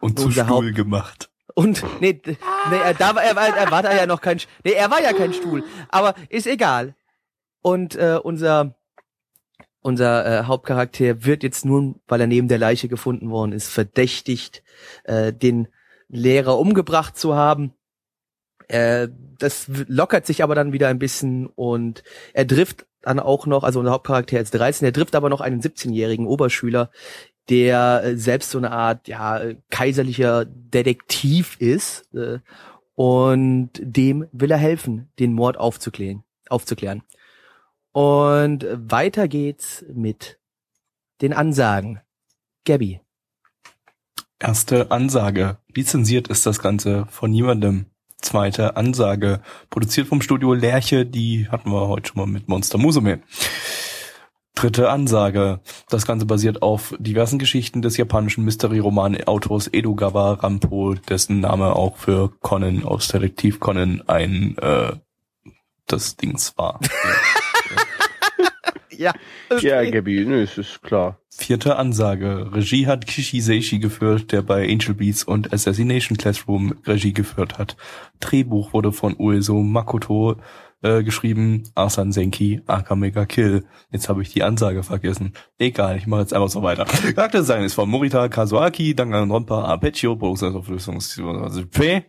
[0.01, 1.31] Und zu Unser Stuhl Haupt- gemacht.
[1.55, 2.37] Und nee, nee
[2.83, 5.13] er, da war, er, war, er war da ja noch kein Nee, er war ja
[5.13, 5.63] kein Stuhl.
[5.87, 6.95] Aber ist egal.
[7.61, 8.75] Und äh, unser
[9.81, 14.61] unser äh, Hauptcharakter wird jetzt nun, weil er neben der Leiche gefunden worden ist, verdächtigt,
[15.05, 15.67] äh, den
[16.09, 17.73] Lehrer umgebracht zu haben.
[18.67, 23.63] Äh, das lockert sich aber dann wieder ein bisschen und er trifft dann auch noch,
[23.63, 26.91] also unser Hauptcharakter ist 13, er trifft aber noch einen 17-jährigen Oberschüler,
[27.49, 32.39] der äh, selbst so eine Art ja kaiserlicher Detektiv ist äh,
[32.95, 37.03] und dem will er helfen, den Mord aufzuklären, aufzuklären.
[37.99, 40.39] Und weiter geht's mit
[41.21, 41.99] den Ansagen.
[42.65, 43.01] Gabby.
[44.39, 45.57] Erste Ansage.
[45.75, 47.87] Lizenziert ist das Ganze von niemandem.
[48.21, 49.41] Zweite Ansage.
[49.69, 53.19] Produziert vom Studio Lerche, die hatten wir heute schon mal mit Monster Musume.
[54.55, 55.59] Dritte Ansage.
[55.89, 62.31] Das Ganze basiert auf diversen Geschichten des japanischen Mystery-Roman-Autors Edogawa Rampo, dessen Name auch für
[62.39, 64.93] Conan aus Detektiv Conan ein äh,
[65.85, 66.79] das Dings war.
[68.99, 69.13] Ja.
[69.61, 71.19] Ja, Gabi, nö, es ist klar.
[71.29, 72.49] Vierte Ansage.
[72.53, 77.77] Regie hat Kishi Seishi geführt, der bei Angel Beats und Assassination Classroom Regie geführt hat.
[78.19, 80.35] Drehbuch wurde von Ueso Makoto
[80.81, 83.63] äh, geschrieben, Asan Senki, Aka Mega Kill.
[83.89, 85.33] Jetzt habe ich die Ansage vergessen.
[85.57, 86.83] Egal, ich mache jetzt einfach so weiter.
[86.85, 91.21] Charakterdesign ist von Morita Kazuaki, Danganronpa Arpeggio, Produktionsauflösungs
[91.71, 92.03] P.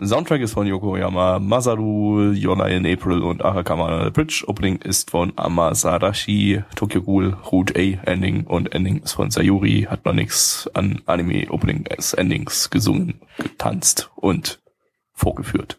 [0.00, 4.44] Soundtrack ist von Yokoyama Masaru, Yona in April und Arakama Bridge.
[4.46, 9.88] Opening ist von Amasarashi, Tokyo Ghoul, Route A Ending und Ending ist von Sayuri.
[9.90, 14.60] Hat noch nichts an Anime Opening as Endings gesungen, getanzt und
[15.14, 15.78] vorgeführt.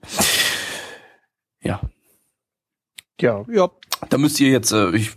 [1.62, 1.80] Ja,
[3.22, 3.70] Ja, Ja.
[4.10, 5.12] da müsst ihr jetzt, äh, ich,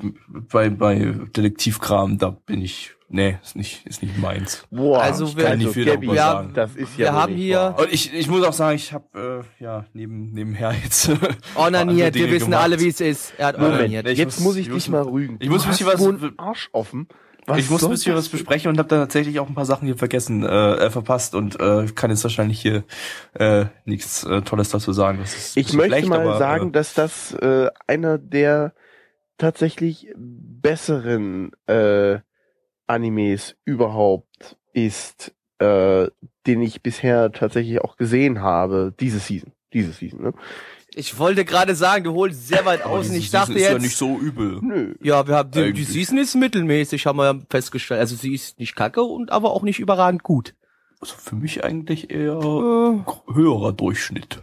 [0.50, 4.64] bei, bei Detektivkram, da bin ich, nee, ist nicht, ist nicht meins.
[4.70, 5.00] boah.
[5.02, 6.52] Also ich wir- kann nicht viel Gabi, ja, sagen.
[6.54, 7.74] das ist ja Wir haben nicht hier-.
[7.78, 11.10] Und ich, ich muss auch sagen, ich habe äh, ja neben nebenher jetzt
[11.54, 12.62] Onaniert, andere wir wissen gemacht.
[12.62, 13.34] alle, wie es ist.
[13.38, 14.08] Er hat Moment, onaniert.
[14.08, 15.36] jetzt muss- muss ich dich mal rügen.
[15.40, 17.06] ich muss ein bisschen was- Arsch offen.
[17.46, 19.86] Was ich muss ein bisschen was besprechen und habe da tatsächlich auch ein paar Sachen
[19.86, 22.84] hier vergessen, äh, äh, verpasst und äh, kann jetzt wahrscheinlich hier
[23.34, 25.18] äh, nichts äh, Tolles dazu sagen.
[25.54, 28.74] Ich möchte schlecht, mal aber, sagen, äh, dass das äh, einer der
[29.38, 32.20] tatsächlich besseren äh,
[32.86, 36.08] Animes überhaupt ist, äh,
[36.46, 39.52] den ich bisher tatsächlich auch gesehen habe, diese Season.
[39.72, 40.34] Diese Season, ne?
[40.94, 43.72] Ich wollte gerade sagen, du holst sehr weit aus und ich dachte Season ist jetzt.
[43.72, 44.58] ja nicht so übel.
[44.60, 44.94] Nö.
[45.02, 45.84] Ja, wir haben die, die.
[45.84, 48.00] Season ist mittelmäßig, haben wir ja festgestellt.
[48.00, 50.54] Also sie ist nicht kacke und aber auch nicht überragend gut.
[51.00, 54.42] Also für mich eigentlich eher Äh, höherer Durchschnitt.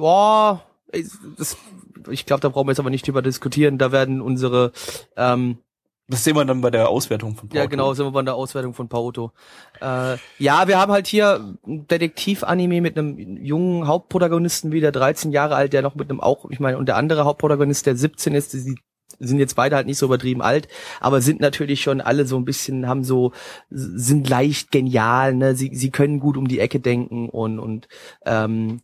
[0.00, 1.06] ja, ich-
[1.38, 1.56] das,
[2.10, 3.78] ich glaube, da brauchen wir jetzt aber nicht drüber diskutieren.
[3.78, 4.72] Da werden unsere,
[5.16, 5.58] ähm,
[6.08, 7.70] Das sehen wir dann bei der Auswertung von ja Pauto.
[7.70, 9.32] genau, sind wir bei der Auswertung von Pauto.
[9.80, 15.54] Äh, ja, wir haben halt hier ein Detektiv-Anime mit einem jungen Hauptprotagonisten wieder, 13 Jahre
[15.54, 18.52] alt, der noch mit einem auch, ich meine, und der andere Hauptprotagonist, der 17 ist,
[18.52, 18.76] die
[19.18, 20.68] sind jetzt beide halt nicht so übertrieben alt,
[21.00, 23.32] aber sind natürlich schon alle so ein bisschen, haben so,
[23.70, 25.54] sind leicht genial, ne?
[25.54, 27.88] Sie, sie können gut um die Ecke denken und, und
[28.26, 28.80] ähm,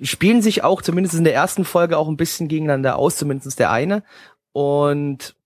[0.00, 3.70] spielen sich auch zumindest in der ersten Folge auch ein bisschen gegeneinander aus, zumindest der
[3.70, 4.02] eine.
[4.52, 5.36] Und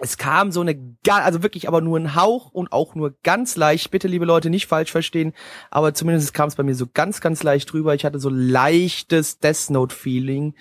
[0.00, 3.90] es kam so eine, also wirklich aber nur ein Hauch und auch nur ganz leicht,
[3.90, 5.34] bitte liebe Leute nicht falsch verstehen,
[5.70, 7.94] aber zumindest kam es bei mir so ganz, ganz leicht drüber.
[7.94, 10.54] Ich hatte so leichtes Death Note-Feeling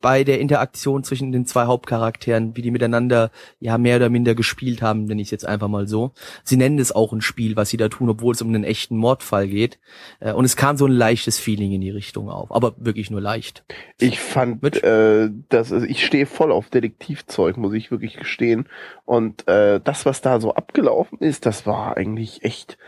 [0.00, 4.80] bei der Interaktion zwischen den zwei Hauptcharakteren, wie die miteinander ja mehr oder minder gespielt
[4.80, 6.12] haben, nenne ich es jetzt einfach mal so.
[6.44, 8.96] Sie nennen es auch ein Spiel, was sie da tun, obwohl es um einen echten
[8.96, 9.78] Mordfall geht.
[10.20, 13.20] Äh, Und es kam so ein leichtes Feeling in die Richtung auf, aber wirklich nur
[13.20, 13.64] leicht.
[13.98, 18.68] Ich fand, äh, das, also ich stehe voll auf Detektivzeug, muss ich wirklich gestehen.
[19.04, 22.78] Und äh, das, was da so abgelaufen ist, das war eigentlich echt,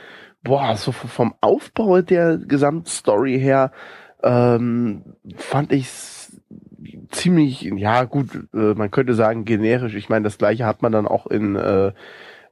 [0.43, 3.73] boah, so vom Aufbau der Gesamtstory her,
[4.23, 6.20] ähm, fand ich's
[7.11, 9.95] ziemlich, ja gut, äh, man könnte sagen generisch.
[9.95, 11.93] Ich meine, das gleiche hat man dann auch in äh,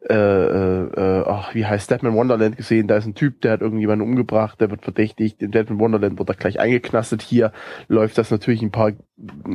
[0.08, 4.06] äh, äh, ach, wie heißt Deadman Wonderland gesehen, da ist ein Typ, der hat irgendjemanden
[4.06, 7.52] umgebracht, der wird verdächtigt, in Deadman Wonderland wird er gleich eingeknastet, hier
[7.88, 8.92] läuft das natürlich ein paar,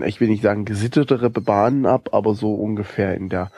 [0.06, 3.52] ich will nicht sagen gesittetere Bahnen ab, aber so ungefähr in der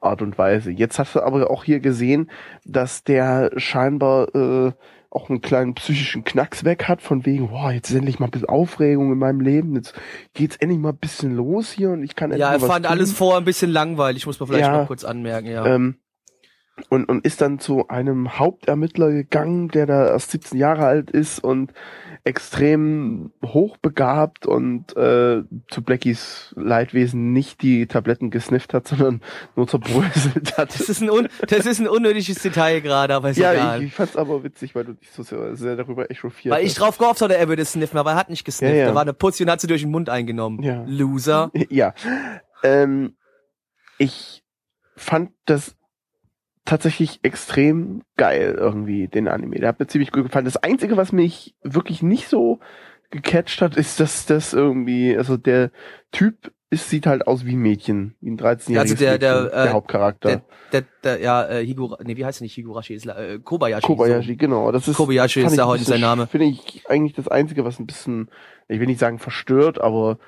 [0.00, 0.70] Art und Weise.
[0.70, 2.30] Jetzt hast du aber auch hier gesehen,
[2.64, 4.72] dass der scheinbar äh,
[5.10, 8.30] auch einen kleinen psychischen Knacks weg hat, von wegen, boah, jetzt ist endlich mal ein
[8.30, 9.94] bisschen Aufregung in meinem Leben, jetzt
[10.34, 12.68] geht's endlich mal ein bisschen los hier und ich kann endlich Ja, er mal was
[12.68, 12.92] fand tun.
[12.92, 14.78] alles vorher ein bisschen langweilig, muss man vielleicht Ja.
[14.78, 15.66] noch kurz anmerken, ja.
[15.66, 15.96] Ähm,
[16.88, 21.42] und, und ist dann zu einem Hauptermittler gegangen, der da erst 17 Jahre alt ist
[21.42, 21.72] und
[22.24, 29.22] extrem hochbegabt und äh, zu Blackies Leidwesen nicht die Tabletten gesnifft hat, sondern
[29.56, 30.74] nur zerbröselt hat.
[30.74, 33.80] Das ist ein, un das ist ein unnötiges Detail gerade, aber ist ja, egal.
[33.80, 36.74] ich, ich fand's aber witzig, weil du dich so sehr, sehr darüber echauffiert Weil ich
[36.74, 38.74] drauf gehofft hatte, er würde sniffen, aber er hat nicht gesnifft.
[38.74, 38.86] Ja, ja.
[38.88, 40.62] Da war eine Putzi und hat sie durch den Mund eingenommen.
[40.62, 40.84] Ja.
[40.86, 41.50] Loser.
[41.70, 41.94] Ja.
[42.62, 43.16] Ähm,
[43.98, 44.42] ich
[44.96, 45.76] fand das
[46.70, 49.56] tatsächlich extrem geil irgendwie, den Anime.
[49.58, 50.44] Der hat mir ziemlich gut gefallen.
[50.44, 52.60] Das Einzige, was mich wirklich nicht so
[53.10, 55.70] gecatcht hat, ist, dass das irgendwie, also der
[56.12, 59.58] Typ ist, sieht halt aus wie ein Mädchen, wie ein 13-jähriges Also der- der, Mädchen,
[59.58, 60.28] äh, der Hauptcharakter.
[60.28, 62.94] Der, der, der, ja, äh, Higura, nee, wie heißt er nicht Higurashi?
[62.94, 63.84] Ist, äh, Kobayashi.
[63.86, 64.70] Kobayashi, genau.
[64.70, 66.28] Das ist, Kobayashi ist da heute sein Name.
[66.28, 68.30] Finde ich eigentlich das Einzige, was ein bisschen,
[68.68, 70.18] ich will nicht sagen verstört, aber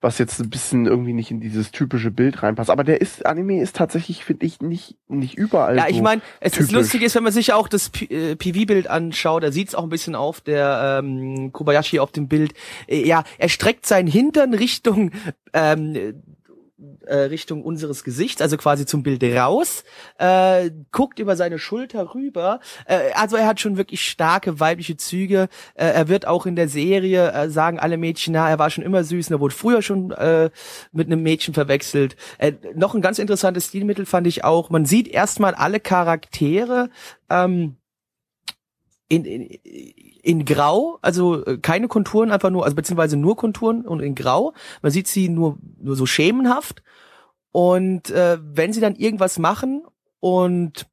[0.00, 2.70] was jetzt ein bisschen irgendwie nicht in dieses typische Bild reinpasst.
[2.70, 6.02] Aber der ist, Anime ist tatsächlich, finde ich, nicht, nicht überall Ja, ich so.
[6.02, 6.72] meine, es ist typisch.
[6.72, 10.14] lustig ist, wenn man sich auch das äh, PV-Bild anschaut, da sieht's auch ein bisschen
[10.14, 12.52] auf, der ähm, Kobayashi auf dem Bild.
[12.86, 15.12] Äh, ja, er streckt seinen Hintern Richtung
[15.54, 16.22] ähm,
[17.06, 19.84] äh, Richtung unseres Gesichts, also quasi zum Bild raus,
[20.18, 22.60] äh, guckt über seine Schulter rüber.
[22.84, 25.48] Äh, also er hat schon wirklich starke weibliche Züge.
[25.74, 28.84] Äh, er wird auch in der Serie, äh, sagen alle Mädchen, na, er war schon
[28.84, 30.50] immer süß, er wurde früher schon äh,
[30.92, 32.16] mit einem Mädchen verwechselt.
[32.38, 36.90] Äh, noch ein ganz interessantes Stilmittel fand ich auch, man sieht erstmal alle Charaktere
[37.30, 37.76] ähm,
[39.08, 39.58] in, in,
[40.26, 44.54] in Grau, also äh, keine Konturen, einfach nur, also beziehungsweise nur Konturen und in Grau.
[44.82, 46.82] Man sieht sie nur, nur so schemenhaft.
[47.52, 49.84] Und äh, wenn sie dann irgendwas machen
[50.18, 50.88] und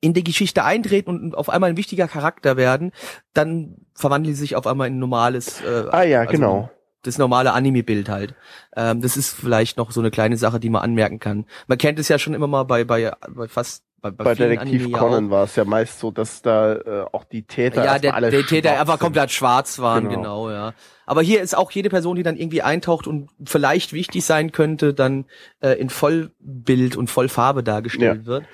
[0.00, 2.92] in die Geschichte eintreten und auf einmal ein wichtiger Charakter werden,
[3.34, 5.60] dann verwandeln sie sich auf einmal in ein normales.
[5.60, 6.70] Äh, Ah ja, also genau.
[7.02, 8.34] Das normale Anime-Bild halt.
[8.74, 11.44] Ähm, das ist vielleicht noch so eine kleine Sache, die man anmerken kann.
[11.66, 14.88] Man kennt es ja schon immer mal bei, bei, bei fast bei, bei, Bei Detektiv
[14.88, 18.14] ja Conan war es ja meist so, dass da äh, auch die Täter Ja, der,
[18.14, 20.44] alle der Täter einfach komplett schwarz waren, Genau.
[20.46, 20.50] genau.
[20.50, 20.72] ja.
[21.06, 24.92] Aber hier ist auch jede Person, die dann irgendwie eintaucht und vielleicht wichtig sein könnte,
[24.92, 25.26] dann
[25.60, 28.44] äh, in Vollbild und Vollfarbe dargestellt wird.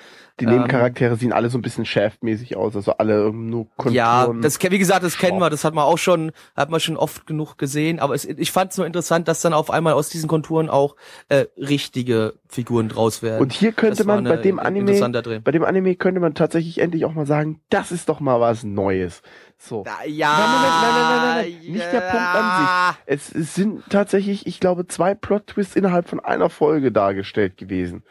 [0.43, 3.93] Die ähm, Nebencharaktere sehen alle so ein bisschen Shaft-mäßig aus, also alle irgendwie nur Konturen.
[3.95, 6.97] Ja, das wie gesagt, das kennen wir, das hat man auch schon, hat man schon
[6.97, 7.99] oft genug gesehen.
[7.99, 10.95] Aber es, ich fand es nur interessant, dass dann auf einmal aus diesen Konturen auch
[11.29, 13.41] äh, richtige Figuren draus werden.
[13.41, 17.05] Und hier könnte Das man bei dem Anime, bei dem Anime könnte man tatsächlich endlich
[17.05, 19.21] auch mal sagen, das ist doch mal was Neues.
[19.57, 19.85] So.
[20.05, 21.71] ja, Nein, nein, nein, nein, nein, nein.
[21.71, 23.03] Nicht der Punkt an sich.
[23.05, 28.03] Es, es sind tatsächlich, ich glaube, zwei Plot-Twists innerhalb von einer Folge dargestellt gewesen.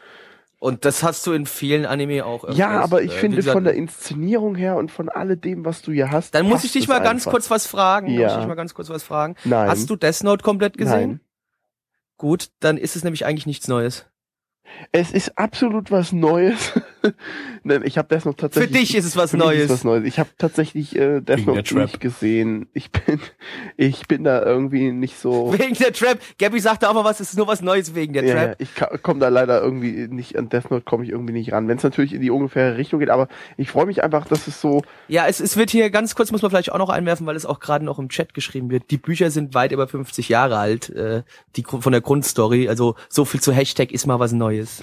[0.63, 2.47] Und das hast du in vielen Anime auch.
[2.51, 5.91] ja, aber ich Äh, finde gesagt, von der Inszenierung her und von alledem, was du
[5.91, 6.33] hier hast.
[6.35, 7.31] Dann muss ich dich mal ganz einfach.
[7.31, 8.07] kurz was fragen.
[8.07, 8.21] Ja.
[8.27, 9.35] Muss ich dich mal ganz kurz was fragen.
[9.43, 9.67] Nein.
[9.69, 11.09] Hast du Death Note komplett gesehen?
[11.09, 11.19] Nein.
[12.15, 14.05] Gut, dann ist es nämlich eigentlich nichts Neues.
[14.93, 16.71] Es ist absolut was Neues.
[17.63, 18.79] Nein, ich habe das noch Für tatsächlich.
[18.89, 19.63] dich ist es was Für mich Neues.
[19.65, 20.03] Ist was Neues.
[20.05, 21.81] Ich habe tatsächlich äh, Death Wegen der Note Trap.
[21.83, 22.67] nicht gesehen.
[22.73, 23.19] Ich bin,
[23.77, 25.53] ich bin da irgendwie nicht so.
[25.57, 26.19] Wegen der Trap.
[26.39, 28.55] Gabby sagte auch mal was, es ist nur was Neues wegen der Ja, ja, Trap.
[28.61, 31.67] ich komme da leider irgendwie nicht an Death Note komme ich irgendwie nicht ran.
[31.67, 34.59] Wenn es natürlich in die ungefähre Richtung geht, aber ich freue mich einfach, dass es
[34.61, 34.83] so.
[35.07, 37.45] Ja, es, es wird hier ganz kurz, muss man vielleicht auch noch einwerfen, weil es
[37.45, 38.91] auch gerade noch im Chat geschrieben wird.
[38.91, 41.23] Die Bücher sind weit über 50 Jahre alt, äh,
[41.55, 42.69] die von der Grundstory.
[42.69, 44.81] Also so viel zu Hashtag ist mal was Neues.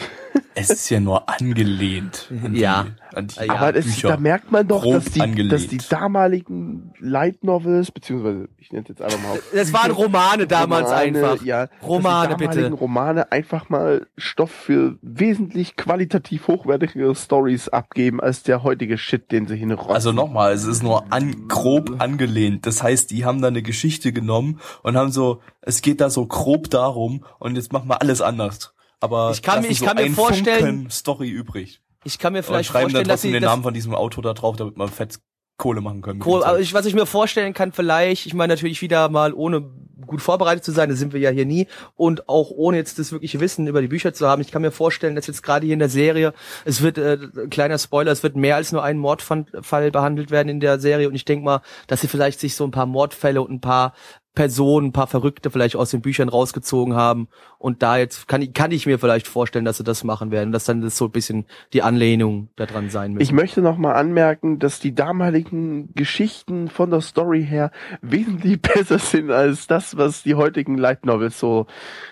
[0.54, 2.09] Es ist ja nur angelehnt.
[2.30, 2.84] An Ja.
[3.10, 4.08] Die, an die Ja, aber Bücher.
[4.08, 5.52] da merkt man doch, dass die, angelegt.
[5.52, 9.38] dass die damaligen Light Novels beziehungsweise ich nenne es jetzt einfach mal.
[9.54, 11.42] Das waren Romane damals Romane, einfach.
[11.44, 12.70] Ja, Romane, bitte.
[12.72, 19.46] Romane einfach mal Stoff für wesentlich qualitativ hochwertigere Stories abgeben als der heutige Shit, den
[19.46, 19.94] sie hinrotzen.
[19.94, 22.66] Also nochmal, es ist nur an, grob angelehnt.
[22.66, 26.26] Das heißt, die haben da eine Geschichte genommen und haben so, es geht da so
[26.26, 28.74] grob darum und jetzt machen wir alles anders.
[29.02, 31.80] Aber Ich kann mir- ich so kann mir vorstellen- Funken Story übrig.
[32.04, 34.32] Ich kann mir vielleicht schreiben dann vorstellen, dass sie den Namen von diesem Auto da
[34.32, 35.20] drauf, damit man fett
[35.60, 36.22] Kohle machen können.
[36.22, 36.60] aber Zeug.
[36.62, 39.70] ich, was ich mir vorstellen kann, vielleicht, ich meine natürlich wieder mal ohne
[40.06, 43.12] gut vorbereitet zu sein, das sind wir ja hier nie, und auch ohne jetzt das
[43.12, 44.40] wirkliche Wissen über die Bücher zu haben.
[44.40, 46.32] Ich kann mir vorstellen, dass jetzt gerade hier in der Serie,
[46.64, 47.18] es wird, äh,
[47.50, 51.14] kleiner Spoiler, es wird mehr als nur ein Mordfall behandelt werden in der Serie und
[51.14, 53.92] ich denke mal, dass sie vielleicht sich so ein paar Mordfälle und ein paar
[54.34, 58.52] Personen, ein paar Verrückte vielleicht aus den Büchern rausgezogen haben und da jetzt kann ich
[58.52, 61.10] kann ich mir vielleicht vorstellen, dass sie das machen werden, dass dann das so ein
[61.10, 63.22] bisschen die Anlehnung daran sein müssen.
[63.22, 68.98] Ich möchte noch mal anmerken, dass die damaligen Geschichten von der Story her wesentlich besser
[68.98, 71.66] sind als das, was die heutigen Light Novels so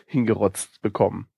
[0.06, 1.28] hingerotzt bekommen.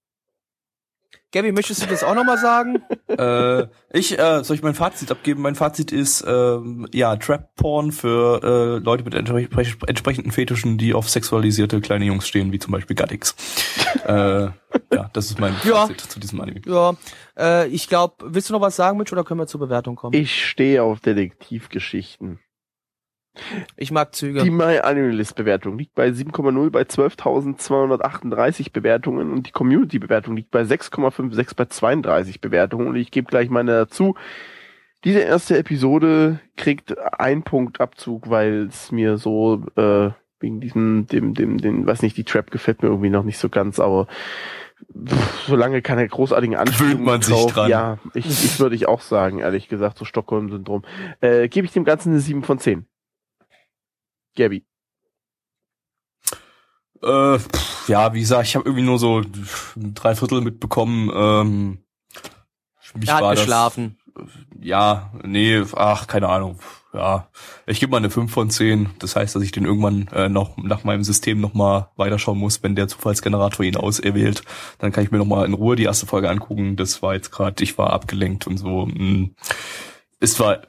[1.33, 2.83] Gabby, möchtest du das auch noch mal sagen?
[3.09, 5.43] äh, ich äh, soll ich mein Fazit abgeben?
[5.43, 9.47] Mein Fazit ist ähm, ja Trap Porn für äh, Leute mit entspre
[9.87, 13.37] entsprechenden Fetischen, die auf sexualisierte kleine Jungs stehen, wie zum Beispiel Gaddix.
[14.07, 15.87] äh, ja, das ist mein Ja.
[15.87, 16.63] Fazit zu diesem Anime.
[16.67, 16.95] Ja,
[17.39, 20.15] äh, ich glaube, willst du noch was sagen, Mitch, oder können wir zur Bewertung kommen?
[20.15, 22.41] Ich stehe auf Detektivgeschichten.
[23.77, 24.43] Ich mag Züge.
[24.43, 30.37] Die My Anime List Bewertung liegt bei 7,0 bei 12.238 Bewertungen und die Community Bewertung
[30.37, 34.15] liegt bei 6,56 bei 32 Bewertungen und ich gebe gleich meine dazu.
[35.05, 41.35] Diese erste Episode kriegt einen Punkt Abzug, weil es mir so äh, wegen diesem dem
[41.35, 44.09] dem dem weiß nicht die Trap gefällt mir irgendwie noch nicht so ganz, aber
[45.07, 47.71] pff, solange keine großartigen Anspielungen man sich drauf, dran.
[47.71, 50.83] Ja, ich, ich würde ich auch sagen, ehrlich gesagt, so Stockholm-Syndrom.
[51.21, 52.87] Äh, gebe ich dem Ganzen eine 7 von 10.
[54.37, 54.65] Gabby.
[57.03, 59.23] Äh, pff, ja, wie gesagt, ich habe irgendwie nur so
[59.77, 61.11] drei Viertel mitbekommen.
[61.15, 61.85] Ähm,
[62.95, 63.97] mich er hat war das- geschlafen.
[64.61, 66.59] Ja, nee, ach, keine Ahnung.
[66.93, 67.29] Ja,
[67.67, 68.91] ich gebe mal eine 5 von 10.
[68.99, 72.75] Das heißt, dass ich den irgendwann äh, noch nach meinem System nochmal weiterschauen muss, wenn
[72.75, 74.43] der Zufallsgenerator ihn auserwählt.
[74.79, 76.75] Dann kann ich mir nochmal in Ruhe die erste Folge angucken.
[76.77, 78.87] Das war jetzt gerade, ich war abgelenkt und so.
[78.87, 79.37] Hm.
[80.19, 80.63] Es war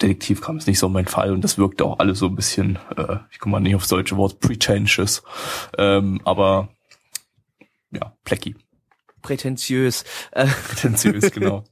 [0.00, 3.18] Detektivkram ist nicht so mein Fall und das wirkte auch alles so ein bisschen, äh,
[3.30, 5.22] ich komme mal nicht aufs deutsche Wort, pretentious.
[5.78, 6.70] Ähm, aber
[7.90, 8.56] ja, plecky.
[9.20, 10.04] Prätentiös.
[10.32, 11.64] Äh, Prätentiös, genau.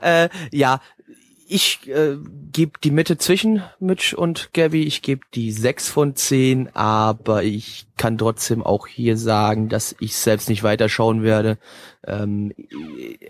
[0.00, 0.80] Äh, ja,
[1.48, 2.16] ich äh,
[2.52, 4.84] gebe die Mitte zwischen Mitch und Gabby.
[4.84, 10.14] Ich gebe die 6 von 10, aber ich kann trotzdem auch hier sagen, dass ich
[10.14, 11.58] selbst nicht weiterschauen werde.
[12.06, 12.54] Ähm,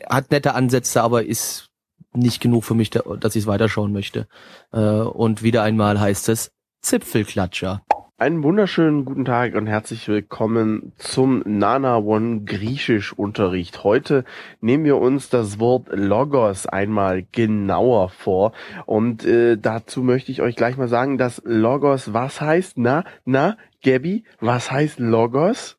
[0.07, 1.70] hat nette Ansätze, aber ist
[2.15, 4.27] nicht genug für mich, da- dass ich es weiterschauen möchte.
[4.73, 6.51] Äh, und wieder einmal heißt es
[6.83, 7.83] Zipfelklatscher.
[8.17, 13.83] Einen wunderschönen guten Tag und herzlich willkommen zum Nana One Griechisch Unterricht.
[13.83, 14.25] Heute
[14.61, 18.53] nehmen wir uns das Wort Logos einmal genauer vor
[18.85, 22.77] und äh, dazu möchte ich euch gleich mal sagen, dass Logos was heißt?
[22.77, 25.79] Na, na, Gabby, was heißt Logos?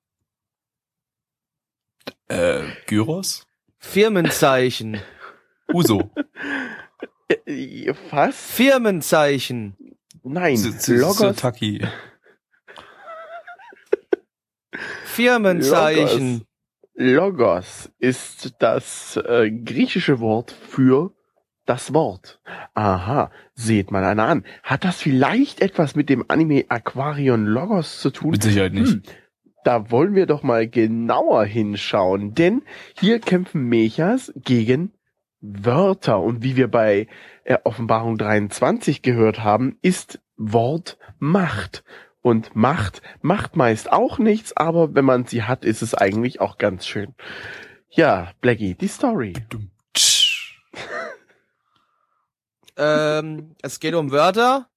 [2.27, 3.45] Äh, Gyros?
[3.77, 4.97] Firmenzeichen.
[5.73, 6.11] Uso.
[7.45, 8.35] Äh, was?
[8.35, 9.75] Firmenzeichen.
[10.23, 11.81] Nein, Z- Logos, Taki.
[15.03, 16.45] Firmenzeichen.
[16.93, 21.13] Logos ist das äh, griechische Wort für
[21.65, 22.41] das Wort.
[22.73, 24.45] Aha, seht mal einer an.
[24.63, 28.31] Hat das vielleicht etwas mit dem Anime Aquarion Logos zu tun?
[28.31, 28.91] Mit Sicherheit nicht.
[28.93, 29.03] Hm,
[29.63, 32.63] da wollen wir doch mal genauer hinschauen, denn
[32.99, 34.93] hier kämpfen Mechas gegen
[35.41, 37.07] Wörter und wie wir bei
[37.43, 41.83] äh, Offenbarung 23 gehört haben, ist Wort Macht.
[42.21, 46.59] Und Macht macht meist auch nichts, aber wenn man sie hat, ist es eigentlich auch
[46.59, 47.15] ganz schön.
[47.89, 49.33] Ja, Blackie, die Story.
[49.93, 50.61] Tsch.
[52.77, 54.67] Ähm, es geht um Wörter.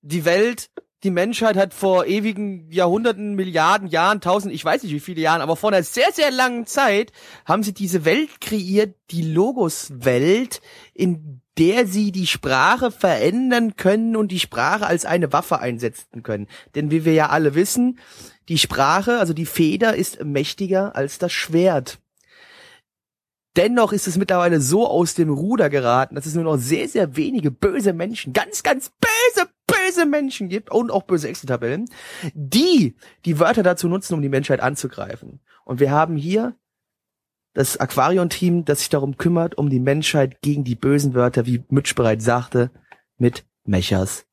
[0.00, 0.70] Die Welt,
[1.04, 5.40] die Menschheit hat vor ewigen Jahrhunderten, Milliarden Jahren, tausend, ich weiß nicht wie viele Jahren,
[5.40, 7.12] aber vor einer sehr, sehr langen Zeit
[7.44, 10.60] haben sie diese Welt kreiert, die Logos-Welt,
[10.94, 16.46] in der sie die Sprache verändern können und die Sprache als eine Waffe einsetzen können.
[16.74, 17.98] Denn wie wir ja alle wissen,
[18.48, 21.98] die Sprache, also die Feder, ist mächtiger als das Schwert.
[23.58, 27.16] Dennoch ist es mittlerweile so aus dem Ruder geraten, dass es nur noch sehr, sehr
[27.16, 31.86] wenige böse Menschen, ganz, ganz böse, böse Menschen gibt und auch böse Excel-Tabellen,
[32.34, 32.94] die
[33.24, 35.40] die Wörter dazu nutzen, um die Menschheit anzugreifen.
[35.64, 36.54] Und wir haben hier
[37.52, 41.96] das Aquarion-Team, das sich darum kümmert, um die Menschheit gegen die bösen Wörter, wie Mitch
[41.96, 42.70] bereits sagte,
[43.16, 44.24] mit Mechas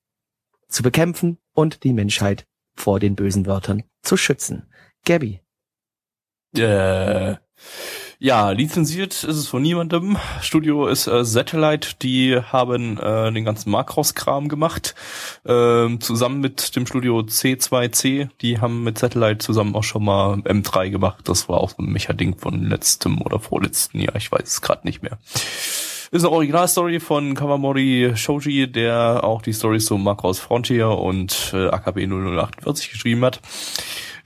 [0.68, 4.72] zu bekämpfen und die Menschheit vor den bösen Wörtern zu schützen.
[5.04, 5.42] Gabby.
[6.56, 7.38] Äh,
[8.20, 10.18] ja, lizenziert ist es von niemandem.
[10.42, 14.96] Studio ist äh, Satellite, die haben äh, den ganzen Macross-Kram gemacht,
[15.46, 18.30] ähm, zusammen mit dem Studio C2C.
[18.42, 21.28] Die haben mit Satellite zusammen auch schon mal M3 gemacht.
[21.28, 24.88] Das war auch so ein Mecha-Ding von letztem oder vorletzten Jahr, ich weiß es gerade
[24.88, 25.18] nicht mehr.
[26.12, 31.68] Ist eine Originalstory von Kawamori Shoji, der auch die Stories zu Macross Frontier und äh,
[31.68, 33.42] AKB 0048 geschrieben hat.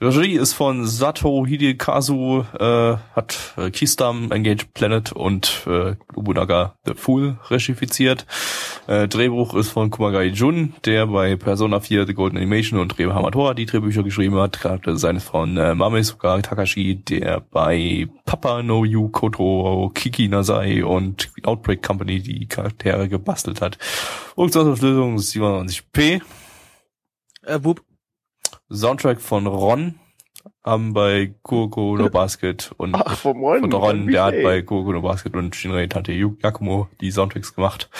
[0.02, 6.94] Regie ist von Sato Hidekazu, äh, hat äh, Keystam, Engage Planet und äh, Nobunaga The
[6.94, 8.24] Fool regifiziert.
[8.86, 13.14] Äh, Drehbuch ist von Kumagai Jun, der bei Persona 4 The Golden Animation und Rebe
[13.14, 14.58] Hamatora die Drehbücher geschrieben hat.
[14.58, 21.30] Charakter seines von äh, Mamesuka Takashi, der bei Papa no Yu Koto Kiki Nasai und
[21.42, 23.76] Outbreak Company die Charaktere gebastelt hat.
[24.34, 26.22] Produktionsauflösung 97p.
[27.42, 27.82] Äh, Wup.
[28.72, 29.96] Soundtrack von Ron
[30.64, 33.60] haben bei Kuroko no Basket und Ach, vom Ron.
[33.60, 37.90] von Ron, der hat bei Kuroko no Basket und Shinrei Tante Yakumo die Soundtracks gemacht.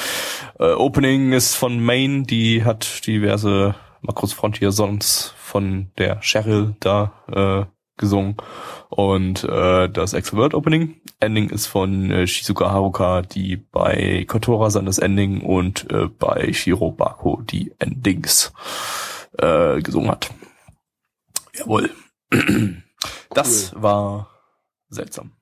[0.59, 7.13] Äh, Opening ist von Main, die hat diverse Macros Frontier Songs von der Cheryl da
[7.31, 7.67] äh,
[7.97, 8.37] gesungen
[8.89, 10.97] und äh, das Extrovert Opening.
[11.21, 16.93] Ending ist von äh, Shizuka Haruka, die bei Kotora-san das Ending und äh, bei Shiro
[16.93, 18.53] Bako die Endings
[19.39, 20.31] äh, gesungen hat.
[21.61, 21.91] Jawohl.
[23.33, 24.29] Das war
[24.89, 25.33] seltsam.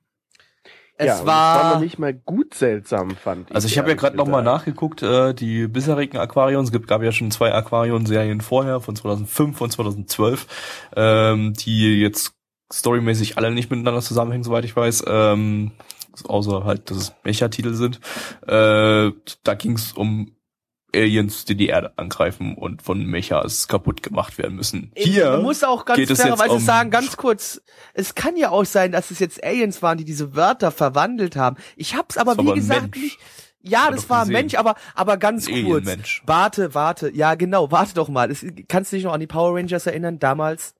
[0.95, 3.55] Es ja, und war, noch nicht mal gut seltsam, fand ich.
[3.55, 4.67] Also ich habe ja gerade noch mal gesagt.
[4.67, 9.61] nachgeguckt, äh, die bisherigen Aquarions, es gibt, gab ja schon zwei Aquarion-Serien vorher, von 2005
[9.61, 10.47] und 2012,
[10.95, 12.33] ähm, die jetzt
[12.71, 15.71] storymäßig alle nicht miteinander zusammenhängen, soweit ich weiß, ähm,
[16.25, 18.01] außer halt, dass es Mecha-Titel sind.
[18.45, 19.11] Äh,
[19.43, 20.35] da ging es um
[20.95, 24.91] Aliens, die die Erde angreifen und von Mechas kaputt gemacht werden müssen.
[24.95, 27.61] Hier man muss auch ganz fairerweise um- sagen, ganz kurz,
[27.93, 31.57] es kann ja auch sein, dass es jetzt Aliens waren, die diese Wörter verwandelt haben.
[31.75, 32.97] Ich hab's aber, Das wie aber gesagt, Mensch.
[32.97, 33.19] nicht.
[33.61, 34.29] Ja, das war ein.
[34.29, 35.85] Mensch, aber, aber ganz Ein kurz.
[36.25, 37.11] Warte, warte.
[37.13, 38.31] Ja, genau, warte doch mal.
[38.31, 40.75] Es, kannst du dich noch an die Power Rangers erinnern, damals?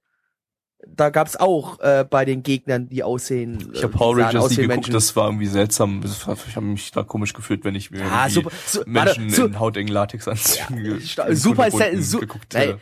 [0.87, 3.69] Da gab's auch äh, bei den Gegnern, die aussehen.
[3.73, 4.93] Ich äh, habe Power Rangers nie geguckt, Menschen.
[4.93, 6.01] das war irgendwie seltsam.
[6.05, 6.25] Ich
[6.55, 9.93] habe mich da komisch gefühlt, wenn ich mir Ah, super, su- Menschen warte, in hautengen
[9.93, 12.79] Latexanzügen ge- Sta- in super kunterbunt Sen- su- geguckt Ey, hätte.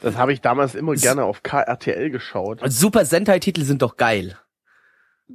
[0.00, 2.60] Das habe ich damals immer gerne auf KRTL geschaut.
[2.66, 4.38] Super Sentai-Titel sind doch geil.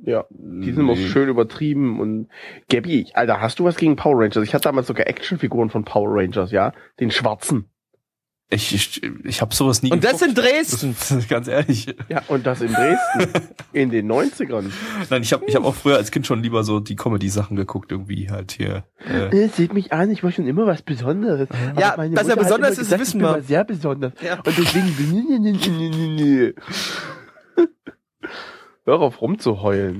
[0.03, 1.07] Ja, die sind immer Nee.
[1.09, 2.27] schön übertrieben und
[2.69, 4.43] Gabby, Alter, hast du was gegen Power Rangers?
[4.43, 7.69] Ich hatte damals sogar Actionfiguren von Power Rangers, ja, den schwarzen.
[8.53, 10.33] Ich, ich, ich habe sowas nie Und das in.
[10.35, 10.95] Dresden.
[11.09, 11.95] Das, ganz ehrlich.
[12.09, 13.31] Ja, und das in Dresden
[13.73, 14.71] in den 90ern.
[15.09, 17.91] Nein, ich habe ich hab auch früher als Kind schon lieber so die Comedy-Sachen geguckt,
[17.91, 18.83] irgendwie halt hier.
[19.07, 21.49] Äh, Äh, seht mich an, ich war schon immer was Besonderes.
[21.71, 23.41] Aber Ja, meine dass er besonders ist, gesagt, wissen wir.
[23.41, 24.13] sehr besonders.
[24.21, 24.35] Ja.
[24.37, 26.53] Und deswegen.
[28.85, 29.99] Hör auf rumzuheulen.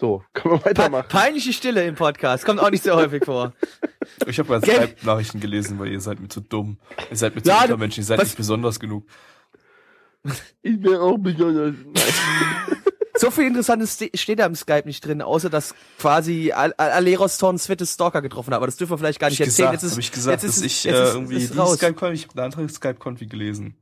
[0.00, 1.08] So, können wir Pe weitermachen.
[1.10, 2.46] peinliche Stille im Podcast.
[2.46, 3.52] Kommt auch nicht so häufig vor.
[4.26, 4.74] ich habe Gell?
[4.88, 6.78] Skype-Nachrichten gelesen, weil ihr seid mir zu dumm.
[7.10, 9.06] Ihr seid mir zu Ja, du- Untermenschen, ihr seid was- nicht besonders genug.
[10.62, 11.74] Ich bin auch besonders.
[13.16, 16.90] So viel Interessantes ste steht da im Skype nicht drin, außer dass quasi Al Al
[16.92, 18.56] Aleros Thorns Switte Stalker getroffen hat.
[18.56, 19.72] Aber das dürfen wir vielleicht gar nicht erzählen.
[19.72, 21.52] gesagt, jetzt ist, hab ich gesagt, jetzt ist, dass ich jetzt äh, ist, irgendwie ist
[21.52, 21.76] die raus.
[21.76, 23.76] Skype-Konfi, ich habe eine andere Skype-Konfi gelesen.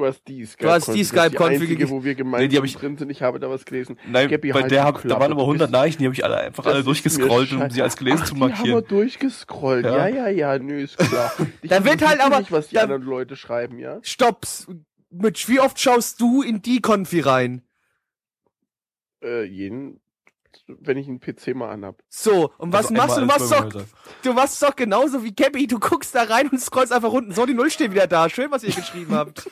[0.00, 0.64] Du hast die Skype.
[0.66, 1.90] Du hast die Skype-Konfi einzige, gelesen.
[1.92, 3.10] wo wir gemeinsam Nee, die hab ich- drin sind.
[3.10, 3.98] Ich habe da was gelesen.
[4.08, 6.14] Nein, Gabby, bei halt der hab, da waren aber Du 100 bist- Nachrichten, die habe
[6.14, 8.56] ich alle einfach Das alle durchgescrollt, um sie als gelesen Ach, zu Die haben wir
[8.56, 8.84] markieren.
[8.88, 9.84] durchgescrollt.
[9.84, 10.08] Ja.
[10.08, 11.32] Ja, ja, ja, nö, ist klar.
[11.62, 13.98] Ich Da wird halt aber- Nicht, was die da- anderen Leute schreiben, ja?
[14.02, 14.66] Stopps.
[15.10, 17.62] Mitch, wie oft schaust du in die Konfi rein?
[19.22, 20.00] Äh, jeden,
[20.80, 21.96] wenn ich einen PC mal anhab.
[22.08, 23.20] So, und was Also machst du?
[23.20, 23.82] Du machst, doch,
[24.22, 25.66] du machst doch genauso wie Gabby.
[25.66, 27.32] Du guckst da rein und scrollst einfach unten.
[27.32, 28.28] So, die Null steht wieder da.
[28.28, 29.48] Schön, was ihr geschrieben habt.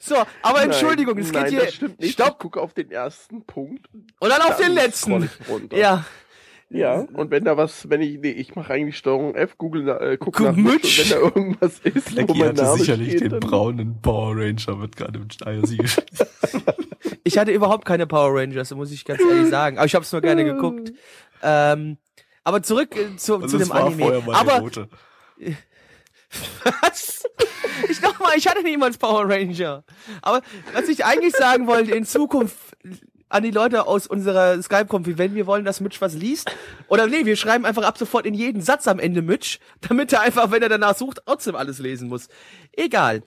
[0.00, 1.64] So, aber Entschuldigung, nein, es nein, geht hier.
[1.66, 2.08] Das stimmt nicht.
[2.08, 2.38] Ich Stopp.
[2.38, 3.88] gucke auf den ersten Punkt.
[3.92, 5.10] Und dann auf den Dann letzten.
[5.10, 5.76] scroll ich runter.
[5.76, 6.04] Ja.
[6.70, 10.18] Ja, und wenn da was, wenn ich, nee, ich mache eigentlich Steuerung F, Google, äh,
[10.18, 11.00] guck Guck, nach Mitch.
[11.00, 14.36] Und wenn da irgendwas ist, wo Lecky mein hatte Name sicherlich steht, den braunen Power
[14.36, 16.06] Ranger, wird gerade mit IRC geschrieben.
[17.24, 19.76] Ich hatte überhaupt keine Power Rangers, muss ich ganz ehrlich sagen.
[19.76, 20.92] Aber ich habe es nur gerne geguckt.
[21.42, 21.98] Ähm,
[22.42, 24.22] aber zurück äh, zu, zu dem Anime.
[24.32, 24.88] aber rote.
[26.80, 27.24] was?
[27.88, 29.84] Ich nochmal, ich hatte niemals Power Ranger.
[30.22, 30.40] Aber
[30.72, 32.56] was ich eigentlich sagen wollte, in Zukunft
[33.28, 36.50] an die Leute aus unserer Skype-Konfi, wenn wir wollen, dass Mitch was liest,
[36.88, 39.58] oder nee, wir schreiben einfach ab sofort in jeden Satz am Ende Mitch,
[39.88, 42.28] damit er einfach, wenn er danach sucht, trotzdem alles lesen muss.
[42.72, 43.22] Egal.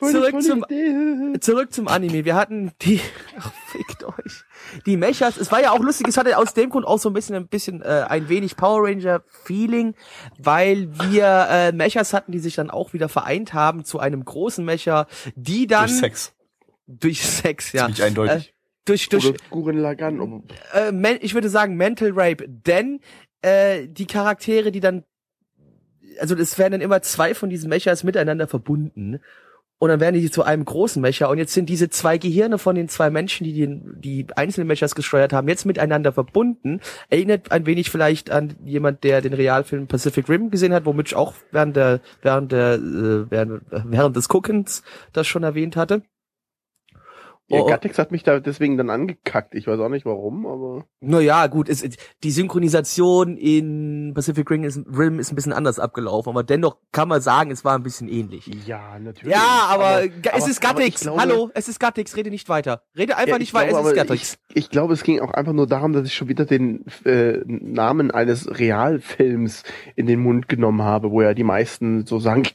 [0.00, 1.38] Voll Zurück zum- Idee.
[1.40, 2.24] Zurück zum Anime.
[2.24, 3.00] Wir hatten die,
[3.38, 4.42] ach, fickt euch.
[4.84, 7.12] Die Mechas, es war ja auch lustig, es hatte aus dem Grund auch so ein
[7.12, 9.94] bisschen, ein bisschen, äh, ein wenig Power Ranger Feeling,
[10.38, 14.64] weil wir, äh, Mechas hatten, die sich dann auch wieder vereint haben zu einem großen
[14.64, 15.06] Mecha,
[15.36, 16.32] die dann, Durch Sex.
[16.88, 17.84] durch Sex, ja.
[17.84, 18.48] Ziemlich eindeutig.
[18.48, 20.20] Äh, durch, durch, Oder Gurren Lagann.
[20.20, 23.00] um- äh, ich würde sagen Mental Rape, denn
[23.42, 25.04] äh, die Charaktere, die dann,
[26.18, 29.20] also es werden dann immer zwei von diesen Mechas miteinander verbunden
[29.80, 32.74] und dann werden die zu einem großen Mecher und jetzt sind diese zwei Gehirne von
[32.74, 36.80] den zwei Menschen, die die, die einzelnen Mechers gesteuert haben, jetzt miteinander verbunden.
[37.08, 41.16] Erinnert ein wenig vielleicht an jemand, der den Realfilm Pacific Rim gesehen hat, womit ich
[41.16, 44.82] auch während der während der äh, während, während des Guckens
[45.14, 46.02] das schon erwähnt hatte.
[47.50, 47.66] Ja, Oh, oh.
[47.66, 49.56] Gattix hat mich da deswegen dann angekackt.
[49.56, 50.84] Ich weiß auch nicht warum, aber.
[51.00, 51.84] Naja, gut, es,
[52.22, 57.08] die Synchronisation in Pacific Rim ist, Rim ist ein bisschen anders abgelaufen, aber dennoch kann
[57.08, 58.46] man sagen, es war ein bisschen ähnlich.
[58.66, 59.34] Ja, natürlich.
[59.34, 61.00] Ja, aber, Ga- es aber- ist aber Gattix.
[61.00, 62.84] glaube- Hallo, es ist Gattix, rede nicht weiter.
[62.96, 64.38] Rede einfach Ja, nicht ich weiter, es ist aber Gattix.
[64.50, 67.38] Ich, ich glaube, es ging auch einfach nur darum, dass ich schon wieder den äh,
[67.46, 69.64] Namen eines Realfilms
[69.96, 72.44] in den Mund genommen habe, wo ja die meisten so sagen,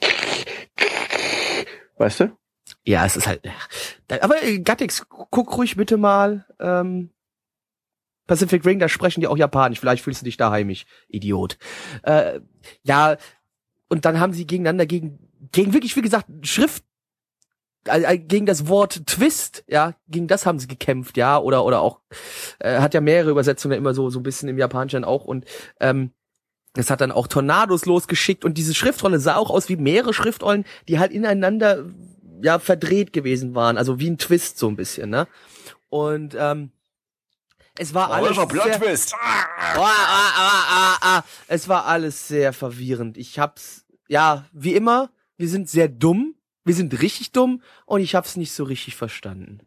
[1.97, 2.31] weißt du?
[2.85, 3.41] Ja, es ist halt.
[4.21, 6.45] Aber äh, Gattix, guck ruhig bitte mal.
[6.59, 7.09] Ähm,
[8.27, 9.79] Pacific Ring, da sprechen die auch Japanisch.
[9.79, 11.57] Vielleicht fühlst du dich da heimisch, Idiot.
[12.03, 12.41] Äh,
[12.83, 13.17] ja,
[13.87, 15.19] und dann haben sie gegeneinander gegen,
[15.51, 16.83] gegen wirklich, wie gesagt, Schrift,
[17.85, 22.01] äh, gegen das Wort Twist, ja, gegen das haben sie gekämpft, ja, oder oder auch
[22.59, 25.45] äh, hat ja mehrere Übersetzungen immer so so ein bisschen im Japanischen auch und
[25.79, 26.11] ähm,
[26.73, 30.65] das hat dann auch Tornados losgeschickt und diese Schriftrolle sah auch aus wie mehrere Schriftrollen,
[30.87, 31.85] die halt ineinander
[32.41, 35.27] ja verdreht gewesen waren, also wie ein Twist so ein bisschen, ne?
[35.89, 36.71] Und ähm,
[37.77, 39.13] es war alles sehr, Plot-Twist.
[39.19, 41.23] Ah, ah, ah, ah, ah.
[41.47, 43.17] Es war alles sehr verwirrend.
[43.17, 48.15] Ich hab's, ja, wie immer, wir sind sehr dumm, wir sind richtig dumm und ich
[48.15, 49.59] hab's nicht so richtig verstanden.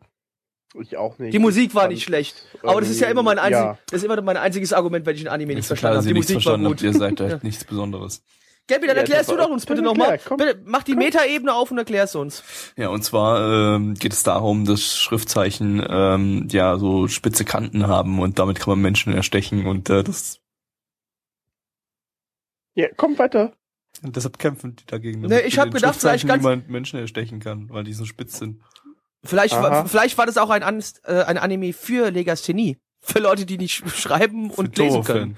[0.81, 1.33] Ich auch nicht.
[1.33, 4.05] Die Musik war Ich nicht schlecht, aber das ist ja immer mein einzig, das ist
[4.05, 6.11] immer mein einziges Argument, wenn ich ein Anime nicht ja verstanden dass habe.
[6.11, 6.73] ihr Die Musik war verstanden gut.
[6.77, 7.27] habt, ihr seid Ja.
[7.29, 8.23] halt nichts Besonderes.
[8.69, 10.21] Gabi, dann Ja, erklärst du doch uns bitte nochmal.
[10.37, 12.43] Bitte, mach die Metaebene auf und erklär's uns.
[12.77, 18.21] Ja, und zwar ähm, geht es darum, dass Schriftzeichen ähm, ja so spitze Kanten haben
[18.21, 20.39] und damit kann man Menschen erstechen und äh, das
[22.75, 23.53] Ja, komm weiter.
[24.03, 25.23] und deshalb kämpfen die dagegen.
[25.23, 28.05] Nee, ich mit hab den gedacht, vielleicht ganz- niemand Menschen erstechen kann, weil die so
[28.05, 28.61] spitz sind.
[29.25, 29.63] Vielleicht, Aha.
[29.63, 32.79] war, vielleicht war das auch ein, Anst- äh, ein Anime für Legasthenie.
[33.01, 35.37] Für Leute, die nicht sch- schreiben und Für lesen können.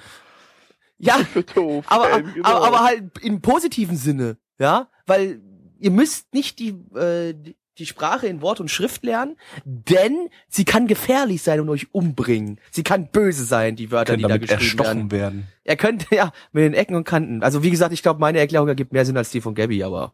[1.01, 1.19] Ja,
[1.55, 1.85] doof.
[1.89, 2.49] aber, ähm, genau.
[2.49, 5.41] aber, aber halt im positiven Sinne, ja, weil
[5.79, 10.67] ihr müsst nicht die, äh, die- die Sprache in Wort und Schrift lernen, denn sie
[10.67, 12.61] kann gefährlich sein und euch umbringen.
[12.71, 15.11] Sie kann böse sein, die Wörter, die da damit geschrieben erstochen werden.
[15.11, 15.47] werden.
[15.65, 17.43] Er könnte, ja, mit den Ecken und Kanten.
[17.43, 20.13] Also wie gesagt, ich glaube, meine Erklärung ergibt mehr Sinn als die von Gabby, aber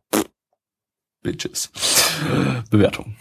[1.23, 1.73] Bitches.
[2.71, 3.17] Bewertung.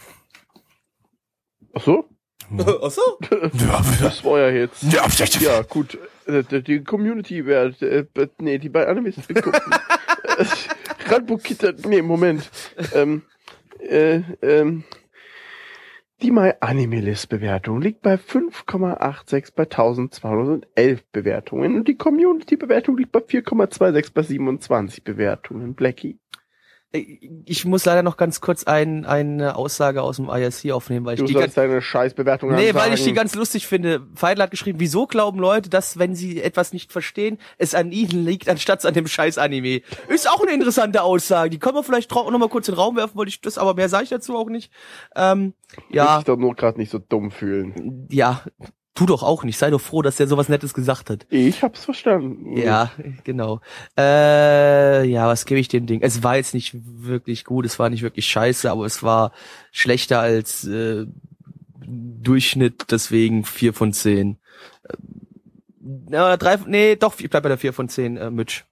[1.74, 2.08] Ach so?
[2.82, 3.00] Ach so.
[3.30, 4.82] Ja, Das war ja jetzt.
[4.92, 5.08] ja,
[5.40, 5.98] Ja, gut.
[6.26, 8.04] Äh, Die Community wäre, äh,
[8.38, 9.52] nee, die bei Animes gucken.
[11.86, 12.50] Nee, Moment.
[12.94, 13.22] Ähm,
[13.80, 14.84] äh, ähm,
[16.22, 22.96] die My Anime List Bewertung liegt bei 5,86 bei 1211 Bewertungen und die Community Bewertung
[22.96, 25.74] liegt bei 4,26 bei 27 Bewertungen.
[25.74, 26.18] Blackie.
[26.92, 31.20] Ich muss leider noch ganz kurz ein, eine Aussage aus dem IRC aufnehmen, weil ich
[31.20, 32.76] Du die ganz, deine Scheißbewertung Nee, ansagen.
[32.80, 34.06] weil ich die ganz lustig finde.
[34.14, 38.24] Feidel hat geschrieben, wieso glauben Leute, dass, wenn sie etwas nicht verstehen, es an ihnen
[38.24, 39.82] liegt, anstatt an dem scheiß Anime.
[40.08, 41.50] Ist auch eine interessante Aussage.
[41.50, 43.74] Die können wir vielleicht noch mal kurz in den Raum werfen, wollte ich das, aber
[43.74, 44.72] mehr sage ich dazu auch nicht.
[45.14, 45.54] Ähm,
[45.90, 46.04] ja.
[46.04, 48.06] ja, Ich doch nur gerade nicht so dumm fühlen.
[48.10, 48.42] ja,
[48.96, 49.56] tu doch auch nicht.
[49.58, 51.26] Sei doch froh, dass der sowas Nettes gesagt hat.
[51.30, 52.56] Ich hab's verstanden.
[52.56, 52.90] Ja,
[53.22, 53.60] genau.
[53.96, 56.00] Äh, ja, was gebe ich dem Ding?
[56.02, 59.32] Es war jetzt nicht wirklich gut, es war nicht wirklich scheiße, aber es war
[59.70, 61.06] schlechter als äh,
[61.86, 64.38] Durchschnitt, deswegen vier von zehn.
[66.10, 68.64] Äh, drei, nee, doch, ich bleib bei der vier von zehn, äh, Mitch.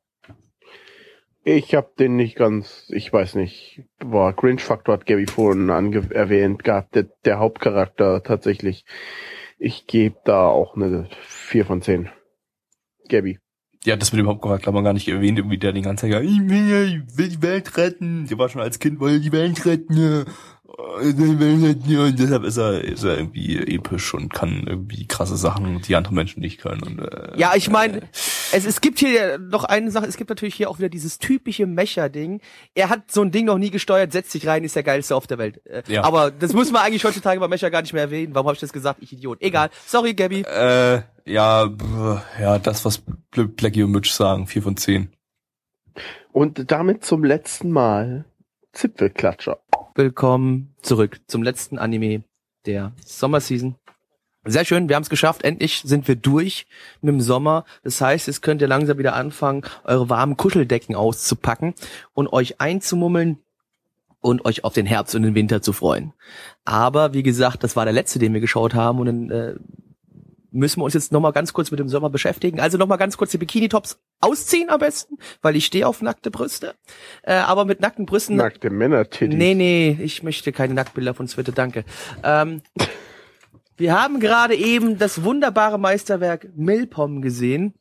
[1.47, 6.65] Ich hab den nicht ganz, ich weiß nicht, boah, Grinch-Faktor hat Gabby vorhin ange erwähnt
[6.65, 8.87] gehabt, der, der Hauptcharakter tatsächlich.
[9.65, 12.11] Ich gebe da auch eine 4 von 10.
[13.09, 13.39] Gabby.
[13.83, 16.23] Ja, das mit dem Hauptcharakter haben wir gar nicht erwähnt, irgendwie der den ganzen Tag,
[16.23, 18.27] ich will, ich will die Welt retten.
[18.27, 19.97] Der war schon als Kind, wollte die Welt retten.
[19.97, 20.25] ja.
[21.01, 22.05] Ich will die Welt retten, ja.
[22.05, 26.13] Und deshalb ist er, ist er irgendwie episch und kann irgendwie krasse Sachen, die andere
[26.13, 26.83] Menschen nicht können.
[26.83, 28.03] Und, äh, Ja, ich meine,
[28.55, 31.67] es, es gibt hier noch eine Sache, es gibt natürlich hier auch wieder dieses typische
[31.67, 32.41] Mecher-Ding.
[32.75, 35.27] Er hat so ein Ding noch nie gesteuert, setzt sich rein, ist der geilste auf
[35.27, 35.61] der Welt.
[35.67, 36.05] Äh, Ja.
[36.05, 38.35] Aber das muss man eigentlich heutzutage bei Mecher gar nicht mehr erwähnen.
[38.35, 39.03] Warum habe ich das gesagt?
[39.03, 39.43] Ich Idiot.
[39.43, 39.71] Egal.
[39.87, 40.43] Sorry, Gabby.
[40.43, 41.71] Äh, ja,
[42.41, 43.03] ja, das, was
[43.33, 45.11] Bl- Blackie und Mitch sagen, vier von zehn.
[46.33, 48.25] Und damit zum letzten Mal
[48.73, 49.61] Zipfelklatscher.
[49.95, 52.25] Willkommen zurück zum letzten Anime
[52.67, 53.77] der Sommerseason.
[54.47, 55.43] Sehr schön, wir haben es geschafft.
[55.43, 56.67] Endlich sind wir durch
[57.01, 57.65] mit dem Sommer.
[57.83, 61.75] Das heißt, jetzt könnt ihr langsam wieder anfangen, eure warmen Kuscheldecken auszupacken
[62.13, 63.39] und euch einzumummeln
[64.21, 66.13] und euch auf den Herbst und den Winter zu freuen.
[66.65, 69.55] Aber wie gesagt, das war der letzte, den wir geschaut haben und dann äh,
[70.51, 72.61] müssen wir uns jetzt nochmal ganz kurz mit dem Sommer beschäftigen.
[72.61, 76.75] Also nochmal ganz kurz die Bikini-Tops ausziehen am besten, weil ich stehe auf nackte Brüste.
[77.23, 78.37] Äh, aber mit nackten Brüsten.
[78.37, 81.85] Nackte Männer Nee, nee, ich möchte keine Nacktbilder von Twitter, danke.
[82.23, 82.63] Ähm,
[83.77, 87.75] wir haben gerade eben das wunderbare Meisterwerk Milpom gesehen.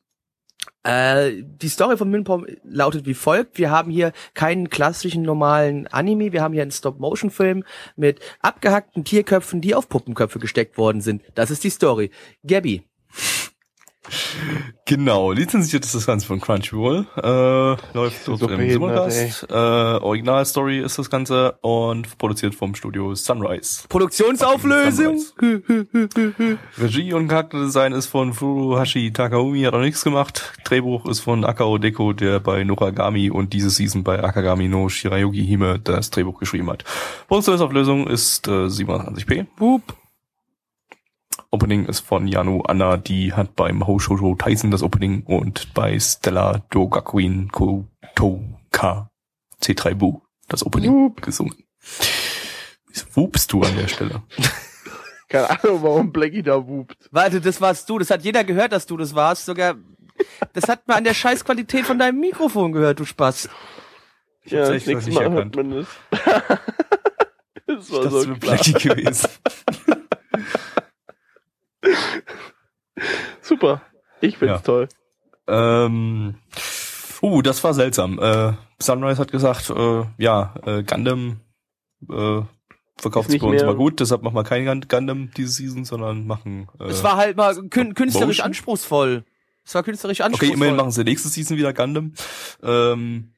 [0.83, 3.57] Äh, die Story von Milpom lautet wie folgt.
[3.57, 7.63] Wir haben hier keinen klassischen normalen Anime, wir haben hier einen Stop-Motion-Film
[7.95, 11.23] mit abgehackten Tierköpfen, die auf Puppenköpfe gesteckt worden sind.
[11.35, 12.11] Das ist die Story.
[12.45, 12.83] Gabby,
[14.85, 17.07] Genau, lizenziert ist das Ganze von Crunchyroll.
[17.15, 19.47] Äh, läuft So dort im behindert, Simulcast.
[19.49, 23.83] Äh, Originalstory ist das Ganze und produziert vom Studio Sunrise.
[23.87, 25.21] Produktionsauflösung.
[26.77, 30.53] Regie und Charakterdesign ist von Furuhashi Takaumi, hat noch nichts gemacht.
[30.65, 35.45] Drehbuch ist von Akao Deko, der bei Noragami und diese Season bei Akagami no Shirayuki
[35.45, 36.83] Hime das Drehbuch geschrieben hat.
[37.27, 39.45] Produktionsauflösung ist äh, 27p.
[39.57, 39.81] Boop.
[41.53, 46.63] Opening ist von Yano Anna, die hat beim Hoshoujo Tyson das Opening und bei Stella
[46.71, 49.09] Dogakuin Kotoka
[49.61, 51.21] C3 Bu das Opening Wup.
[51.21, 51.53] gesungen.
[52.87, 54.23] Wieso wupst du an der Stelle?
[55.29, 57.07] Keine Ahnung, warum Blackie da wupt.
[57.11, 57.97] Warte, das warst du.
[57.99, 59.45] Das hat jeder gehört, dass du das warst.
[59.45, 59.75] Sogar,
[60.53, 63.49] das hat man an der Scheißqualität von deinem Mikrofon gehört, du Spaß.
[64.43, 65.55] Ich hab's Ja, echt das was nächste nicht Mal erkannt.
[65.55, 65.87] hört man das.
[67.67, 68.55] das war so ist eine klar.
[68.57, 69.29] Blackie gewesen.
[73.41, 73.81] Super.
[74.21, 74.59] Ich find's Ja.
[74.59, 74.87] toll.
[75.47, 76.35] Ähm,
[77.21, 78.19] uh, das war seltsam.
[78.19, 81.41] Äh, Sunrise hat gesagt, äh, ja, äh, Gundam
[82.09, 82.41] äh,
[82.97, 86.25] verkauft sich bei uns mal gut, deshalb machen wir kein Gun- Gundam diese Season, sondern
[86.27, 86.69] machen.
[86.79, 88.45] Äh, Es war halt mal kün künstlerisch Motion?
[88.47, 89.25] anspruchsvoll.
[89.65, 90.55] Es war künstlerisch okay, anspruchsvoll.
[90.55, 92.13] immerhin machen sie nächste Season wieder Gundam.
[92.61, 93.32] Ähm,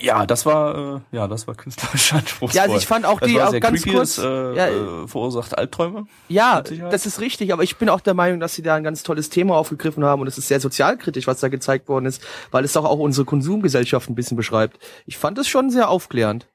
[0.00, 2.56] ja, das war äh, ja, das war künstlerisch anspruchsvoll.
[2.56, 4.18] ja, also ich fand auch das die auch ganz creepy, kurz.
[4.18, 6.06] es, äh, ja, äh, verursacht Albträume.
[6.28, 9.02] ja, das ist richtig, aber ich bin auch der Meinung, dass sie da ein ganz
[9.02, 12.64] tolles Thema aufgegriffen haben und es ist sehr sozialkritisch, was da gezeigt worden ist, weil
[12.64, 14.78] es doch auch unsere Konsumgesellschaft ein bisschen beschreibt.
[15.06, 16.46] Ich fand es schon sehr aufklärend.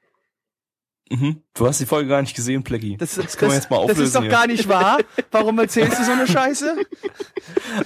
[1.10, 1.42] Mhm.
[1.54, 2.96] Du hast die Folge gar nicht gesehen, Plecky.
[2.98, 4.30] Das, das, können wir jetzt mal das ist auflösen doch hier.
[4.30, 4.98] gar nicht wahr.
[5.30, 6.76] Warum erzählst du so eine Scheiße?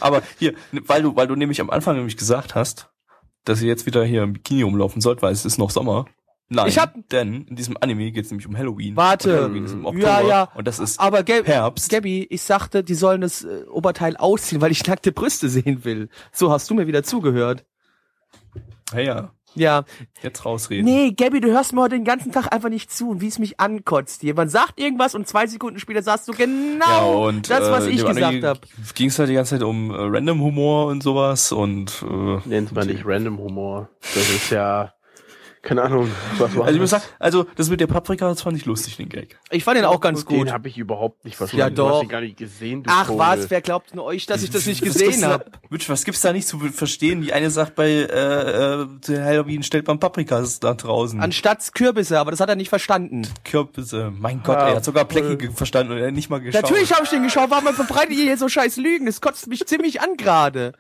[0.00, 2.91] Aber hier, weil du, weil du nämlich am Anfang nämlich gesagt hast,
[3.44, 6.06] dass ihr jetzt wieder hier im Bikini rumlaufen sollt, weil es ist noch Sommer.
[6.48, 8.94] Nein, Ich hab- denn in diesem Anime geht es nämlich um Halloween.
[8.94, 9.34] Warte.
[9.34, 10.06] Halloween ist im Oktober.
[10.06, 10.42] Ja, ja.
[10.54, 11.88] Und das ist Aber Gab Herbst.
[11.90, 16.10] Gabby, ich sagte, die sollen das äh, Oberteil ausziehen, weil ich nackte Brüste sehen will.
[16.30, 17.64] So hast du mir wieder zugehört.
[18.92, 19.84] hey, ja, Ja.
[20.22, 20.84] jetzt rausreden.
[20.84, 23.38] Nee, Gabby, du hörst mir heute den ganzen Tag einfach nicht zu und wie es
[23.38, 24.22] mich ankotzt.
[24.22, 27.90] Jemand sagt irgendwas und zwei Sekunden später sagst du ja, genau und das, was äh,
[27.90, 28.60] ich gesagt habe.
[28.94, 32.72] Ging es halt die ganze Zeit um äh, Random Humor und sowas und äh, Nennt's
[32.72, 33.88] mal nicht Random Humor.
[34.00, 34.92] Das ist ja,
[35.62, 37.02] keine Ahnung, was war also ich muss das?
[37.04, 39.38] sagen, also das mit der Paprika, das fand ich lustig, den Gag.
[39.50, 40.48] Ich fand den auch ganz gut.
[40.48, 41.60] Den habe ich überhaupt nicht verstanden.
[41.60, 42.02] Ja, Du hast doch.
[42.02, 43.20] ihn gar nicht gesehen, du Ach Vogel.
[43.20, 45.44] was, wer glaubt denn euch, dass ich das nicht gesehen habe?
[45.70, 47.22] Mensch, was gibt's da nicht zu verstehen?
[47.22, 48.86] Die eine sagt bei äh, äh,
[49.22, 51.20] Halloween stellt man Paprikas da draußen.
[51.20, 53.22] Anstatt Kürbisse, aber das hat er nicht verstanden.
[53.44, 54.12] Kürbisse.
[54.18, 55.04] Mein Gott, Ja, er hat sogar.
[55.04, 56.62] Plecki ge- verstanden und er hat nicht mal geschaut.
[56.62, 59.06] Natürlich habe ich den geschaut, warum verbreitet ihr hier so scheiß Lügen?
[59.06, 60.72] Das kotzt mich ziemlich an gerade.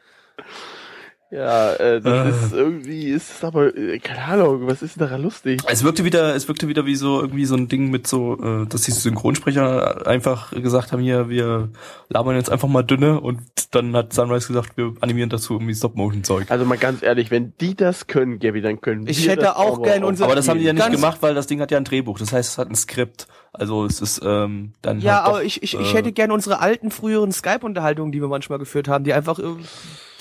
[1.34, 2.44] Ja, äh, das Äh.
[2.44, 5.62] ist irgendwie, ist es aber, äh, keine Ahnung, was ist denn daran lustig?
[5.66, 8.66] Es wirkte wieder, es wirkte wieder wie so irgendwie so ein Ding mit so, äh,
[8.66, 11.70] dass die Synchronsprecher einfach gesagt haben, hier, wir
[12.10, 16.50] labern jetzt einfach mal dünne und dann hat Sunrise gesagt, wir animieren dazu irgendwie Stop-Motion-Zeug.
[16.50, 19.56] Also mal ganz ehrlich, wenn die das können, Gabby, dann können Ich wir hätte das
[19.56, 21.70] auch aber gern unser- Aber das haben die ja nicht gemacht, weil das Ding hat
[21.70, 22.18] ja ein Drehbuch.
[22.18, 23.26] Das heißt, es hat ein Skript.
[23.54, 26.30] Also es ist ähm, dann Ja, halt doch, aber ich, ich, ich äh, hätte gern
[26.30, 29.44] unsere alten, früheren Skype-Unterhaltungen, die wir manchmal geführt haben, die einfach äh,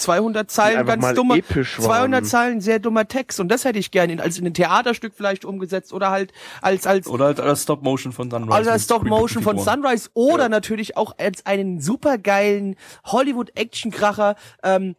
[0.02, 1.86] 200 Zeilen ganz dummer, episch waren.
[1.86, 5.14] 200 Zeilen sehr dummer Text und das hätte ich gern in, als in ein Theaterstück
[5.16, 6.32] vielleicht umgesetzt oder halt
[6.62, 8.54] als als Oder halt als Stop-Motion von Sunrise.
[8.54, 9.58] also als Stop Motion von.
[9.60, 12.76] Sunrise oder natürlich auch als einen supergeilen
[13.06, 14.96] Hollywood Actionkracher ähm,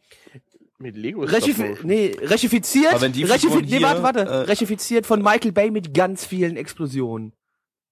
[0.79, 1.87] mit Lego rechif Stop-Motion.
[1.87, 7.33] nee, rechifiziert rechifi nee, warte, warte, äh, rechifiziert von Michael Bay mit ganz vielen Explosionen.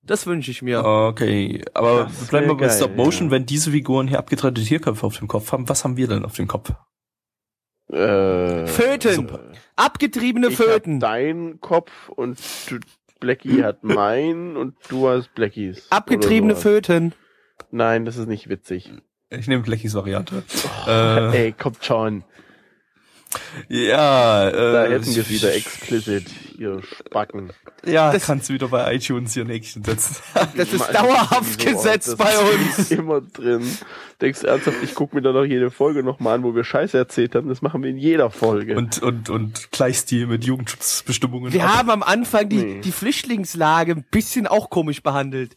[0.02, 0.82] Das wünsche ich mir.
[0.84, 3.26] Okay, aber Das bleiben wir bei geil, Stop-Motion.
[3.28, 3.32] ja.
[3.32, 6.34] Wenn diese Figuren hier abgetrennte Tierköpfe auf dem Kopf haben, was haben wir denn auf
[6.34, 6.72] dem Kopf?
[7.93, 9.14] Äh, Föten.
[9.14, 9.41] Super.
[9.76, 11.01] Abgetriebene ich hab Föten.
[11.01, 12.38] deinen Kopf und
[13.20, 15.86] Blackie hat meinen und du hast Blackies.
[15.91, 16.57] Abgetriebene.
[16.57, 17.12] Föten.
[17.70, 18.91] Nein, das ist nicht witzig.
[19.30, 20.43] Ich nehme Blackies Variante.
[20.86, 22.24] äh, Ey, kommt schon.
[23.68, 26.26] Ja, äh, Da hätten wir es wieder explicit,
[26.59, 27.51] ihr Spacken.
[27.85, 30.16] Ja, Das- kannst du wieder bei iTunes hier ein Häkchen setzen.
[30.57, 32.91] Das ist dauerhaft so, gesetzt das bei ist uns.
[32.99, 33.66] Immer drin.
[34.20, 36.99] Denkst du ernsthaft, ich gucke mir da noch jede Folge nochmal an, wo wir Scheiße
[36.99, 37.49] erzählt haben.
[37.49, 38.76] Das machen wir in jeder Folge.
[38.76, 41.53] Und, und, und Gleichstil mit Jugendschutzbestimmungen.
[41.53, 41.76] Wir ab.
[41.78, 42.81] haben am Anfang die, Nee.
[42.83, 45.55] die Flüchtlingslage ein bisschen auch komisch behandelt.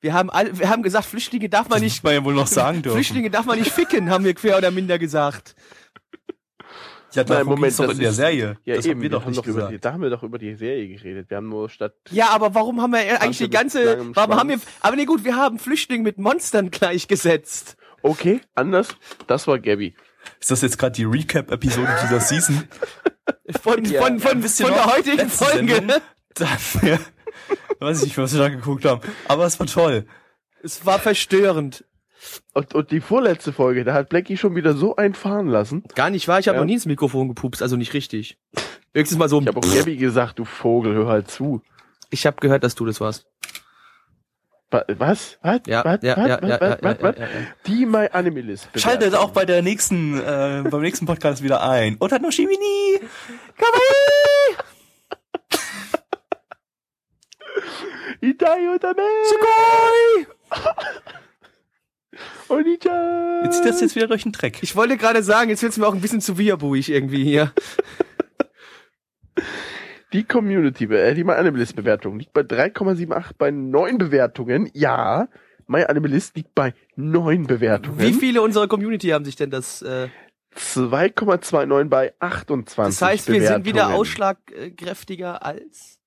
[0.00, 2.46] Wir haben all, wir haben gesagt, Flüchtlinge darf man Das nicht, man ja wohl noch
[2.46, 2.96] sagen dürfen.
[2.96, 5.54] Flüchtlinge darf man nicht ficken, haben wir quer oder minder gesagt.
[7.12, 8.56] Ja, Nein, Moment, doch in der Serie.
[8.64, 9.72] Ja, das eben, haben wir doch haben nicht gesagt.
[9.72, 11.28] die, da haben wir doch über die Serie geredet.
[11.30, 14.60] Wir haben nur statt Ja, aber warum haben wir eigentlich die ganze, warum haben wir,
[14.80, 17.76] aber nee gut, wir haben Flüchtlinge mit Monstern gleichgesetzt.
[18.02, 18.88] Okay, anders.
[19.26, 19.94] Das war Gabby.
[20.38, 22.64] Ist das jetzt gerade die Recap-Episode dieser Season?
[23.62, 25.74] Von, Ja, von, von, wisst ihr von der heutigen Folge.
[25.74, 25.96] Sendung.
[26.34, 27.00] Da haben wir,
[27.80, 29.00] weiß ich nicht, was wir da geguckt haben.
[29.26, 30.06] Aber es war toll.
[30.62, 31.84] Es war verstörend.
[32.52, 35.84] Und, und die vorletzte Folge, da hat Blackie schon wieder so einen fahren lassen.
[35.94, 36.60] Gar nicht wahr, ich habe Ja.
[36.62, 38.38] noch nie ins Mikrofon gepupst, also nicht richtig.
[38.94, 39.40] Höchstens mal so.
[39.40, 41.62] Ich habe auch Gabby gesagt, du Vogel, hör halt zu.
[42.10, 43.26] Ich habe gehört, dass du das warst.
[44.72, 45.38] Wa- Was?
[45.42, 45.60] Was?
[45.66, 45.98] Ja, was?
[46.02, 46.28] ja, was?
[46.28, 46.50] ja, was?
[46.50, 46.60] ja, was?
[46.60, 46.96] ja, was?
[46.98, 47.16] ja, was?
[47.18, 47.46] ja, ja.
[47.66, 48.68] Die My Anime List.
[48.76, 51.96] Schaltet auch bei der nächsten, äh, beim nächsten Podcast wieder ein.
[51.96, 53.00] Und hat noch Shimini.
[53.56, 54.56] Kawaii!
[58.30, 59.02] Itai Otame!
[62.48, 63.44] Onichan!
[63.44, 64.58] Jetzt zieht das jetzt wieder durch den Dreck.
[64.62, 67.52] Ich wollte gerade sagen, jetzt wird's mir auch ein bisschen zu wiabuig irgendwie hier.
[70.12, 74.68] Die Community, äh, die My Anime List Bewertung liegt bei 3,78 bei 9 Bewertungen.
[74.74, 75.28] Ja,
[75.68, 78.00] My Anime List liegt bei 9 Bewertungen.
[78.00, 80.08] Wie viele unserer Community haben sich denn das, äh,
[80.56, 86.00] 2,29 bei 28 das heißt, wir sind wieder ausschlagkräftiger als?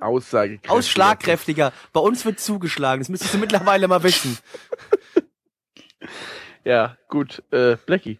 [0.00, 0.58] Aussage.
[0.66, 1.72] Ausschlagkräftiger.
[1.92, 4.36] Bei uns wird zugeschlagen, das müsstest du mittlerweile mal wissen.
[6.64, 8.18] Ja, gut, äh, Blackie.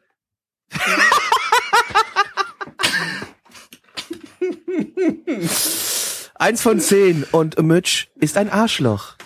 [6.35, 9.17] Eins von zehn und Mitch ist ein Arschloch.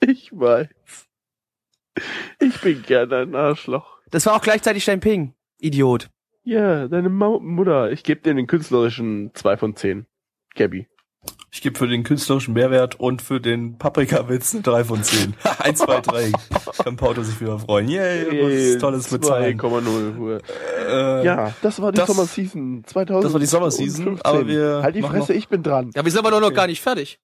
[0.00, 0.68] Ich weiß.
[2.40, 3.98] Ich bin gerne ein Arschloch.
[4.10, 5.34] Das war auch gleichzeitig dein Ping.
[5.58, 6.10] Idiot.
[6.44, 7.90] Ja, deine Mau Mutter.
[7.90, 10.06] Ich gebe dir den künstlerischen 2 von 10.
[10.54, 10.86] Gabby.
[11.50, 15.34] Ich gebe für den künstlerischen Mehrwert und für den Paprikawitz eine 3 von 10.
[15.58, 16.32] 1, 2, 3.
[16.82, 17.88] Kann Pauto sich wieder freuen.
[17.88, 19.58] Yay, was Tolles mit Zahlen.
[19.58, 20.40] 2,0.
[20.88, 23.24] Äh, Ja, das war die das- Sommerseason 2000.
[23.24, 25.90] das war die Sommerseason, aber wir Halt die Fresse, noch- ich bin dran.
[25.94, 27.18] Ja, wir sind aber doch noch gar nicht fertig.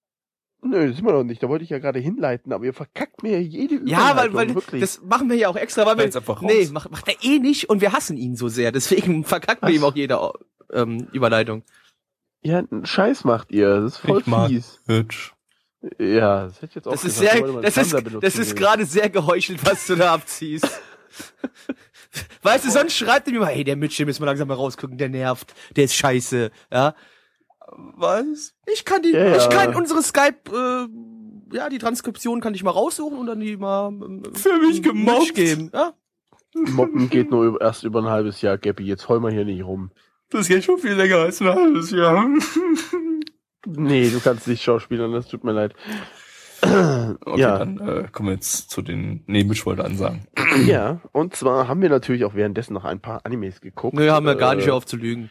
[0.63, 1.43] Nö, sind wir noch nicht.
[1.43, 3.89] Da wollte ich ja gerade hinleiten, aber ihr verkackt mir jede Überleitung.
[4.09, 4.83] Ja, weil, weil wirklich.
[4.83, 6.51] das machen wir ja auch extra, weil wir einfach raus.
[6.53, 8.71] nee, macht, macht er eh nicht und wir hassen ihn so sehr.
[8.71, 9.81] Deswegen verkacken wir Was?
[9.81, 10.19] ihm auch jede
[10.73, 11.63] ähm, Überleitung.
[12.43, 13.81] ja, einen Scheiß macht ihr.
[13.81, 14.81] Das ist voll Ich mag fies.
[15.99, 17.33] Ja, das hätte ich jetzt auch Das ist gesagt.
[17.33, 20.67] sehr, wollte mal das ist, das ist gerade sehr geheuchelt, was du da abziehst.
[22.43, 24.55] Weißt du, sonst schreibt er mir mal, hey, der Mitch, den müssen wir langsam mal
[24.55, 26.95] rausgucken, der nervt, der ist scheiße, ja.
[27.97, 28.55] Was?
[28.73, 32.71] Ich kann die, Ja, ich kann unsere Skype, äh, ja, die Transkription kann ich mal
[32.71, 35.35] raussuchen und dann die mal ähm, Für mich gemobbt.
[35.35, 35.95] Geben, ja.
[36.55, 38.85] Mobben geht nur über, erst über ein halbes Jahr, Gabby.
[38.85, 39.91] Jetzt heul mal hier nicht rum.
[40.31, 42.27] Das geht schon viel länger als ein halbes Jahr.
[43.67, 45.75] Nee, du kannst nicht schauspielern, das tut mir leid.
[46.63, 47.59] Okay, Ja.
[47.59, 50.27] dann äh, kommen wir jetzt zu den Nebenschwollte ansagen.
[50.67, 53.95] Ja, und zwar haben wir natürlich auch währenddessen noch ein paar Animes geguckt.
[53.97, 55.31] Nö, haben wir gar nicht Äh, auf zu lügen.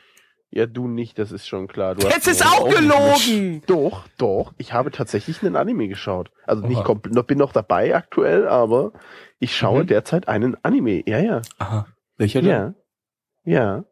[0.51, 1.93] Ja, du nicht, das ist schon klar.
[1.93, 3.61] Du Jetzt ist auch nicht gelogen!
[3.67, 4.53] Doch, doch.
[4.57, 6.31] Ich habe tatsächlich einen Anime geschaut.
[6.47, 6.85] Also nicht Oha.
[6.85, 8.93] komplett, noch bin noch dabei aktuell, aber
[9.37, 9.87] ich schaue Mhm.
[9.87, 11.03] derzeit einen Anime.
[11.07, 11.41] Ja, ja.
[11.59, 11.85] Aha.
[12.17, 12.49] Welcher denn?
[12.49, 12.73] Ja.
[13.43, 13.83] Ja.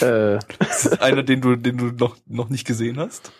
[0.00, 3.32] Äh, Das ist einer, den du, den du noch, noch nicht gesehen hast?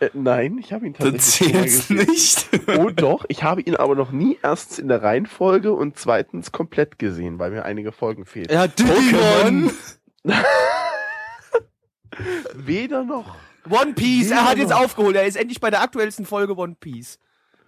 [0.00, 2.10] äh, nein, ich habe ihn Dann tatsächlich mal zählt's gesehen.
[2.10, 2.48] nicht.
[2.78, 6.98] Oh doch, ich habe ihn aber noch nie erstens in der Reihenfolge und zweitens komplett
[6.98, 8.48] gesehen, weil mir einige Folgen fehlen.
[8.50, 9.70] Ja, Digimon!
[12.54, 13.34] Weder noch.
[13.70, 14.82] One Piece, Ja, er hat jetzt noch.
[14.84, 17.18] aufgeholt, er ist endlich bei der aktuellsten Folge One Piece.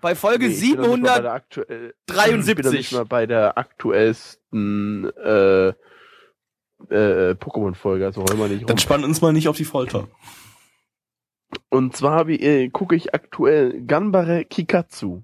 [0.00, 2.58] Bei Folge Nee, ich bin noch nicht mal bei 700, der aktuell- 73.
[2.58, 5.72] Ich bin nicht mal bei der aktuellsten äh,
[6.91, 8.66] äh, Pokémon-Folge, also hol mal nicht rum.
[8.66, 10.09] Dann spann uns mal nicht auf die Folter.
[11.68, 15.22] Und zwar habe ich, äh, gucke ich aktuell Ganbare Kikatsu.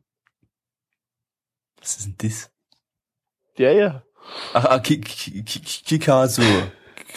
[1.81, 2.51] Was ist denn das?
[3.57, 4.03] Ja, ja.
[4.53, 6.43] Ach, ah, Ki- Ki- Ki- Kikasu.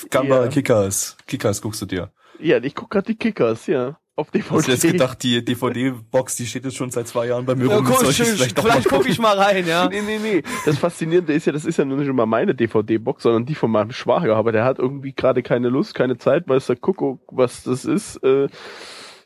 [0.09, 0.47] Gamba Ja.
[0.49, 1.17] Kickers.
[1.27, 2.11] Kickers guckst du dir.
[2.39, 3.99] Ja, ich gucke gerade die Kickers, ja.
[4.15, 4.55] Auf DVD.
[4.55, 7.67] Hast du jetzt gedacht, die DVD-Box, die steht jetzt schon seit zwei Jahren bei mir
[7.67, 7.85] ja, rum.
[7.85, 9.89] guck, schön, vielleicht vielleicht gucke ich mal rein, ja.
[9.89, 10.43] Nee, nee, nee.
[10.65, 13.71] Das Faszinierende ist ja, das ist ja nur nicht mal meine DVD-Box, sondern die von
[13.71, 14.35] meinem Schwager.
[14.35, 18.17] Aber der hat irgendwie gerade keine Lust, keine Zeit, weiß der Kuckuck, was das ist.
[18.17, 18.49] Äh,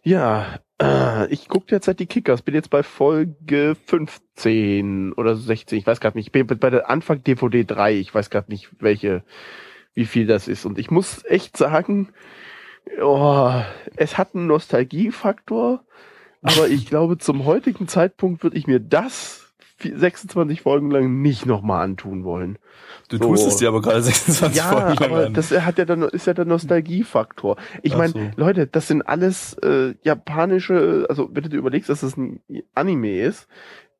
[0.03, 2.41] ja, äh, ich gucke derzeit die Kickers.
[2.41, 5.79] Bin jetzt bei Folge 15 oder 16.
[5.79, 6.27] Ich weiß gerade nicht.
[6.27, 7.95] Ich bin bei der Anfang DVD 3.
[7.95, 9.25] Ich weiß gerade nicht, welche,
[9.95, 10.65] wie viel das ist.
[10.65, 12.13] Und ich muss echt sagen,
[13.01, 13.51] oh,
[13.95, 15.83] es hat einen Nostalgiefaktor.
[16.41, 21.45] Aber ich glaube, zum heutigen Zeitpunkt würde ich mir das vier- 26 Folgen lang nicht
[21.45, 22.57] nochmal antun wollen.
[23.09, 23.23] Du So.
[23.29, 25.33] tust es dir aber gerade 26 Ja, Folgen lang aber an.
[25.33, 27.57] das hat ja dann, ist ja der Nostalgiefaktor.
[27.83, 28.19] Ich meine, so.
[28.35, 32.39] Leute, das sind alles äh, japanische, also wenn du überlegst, dass das ein
[32.75, 33.47] Anime ist,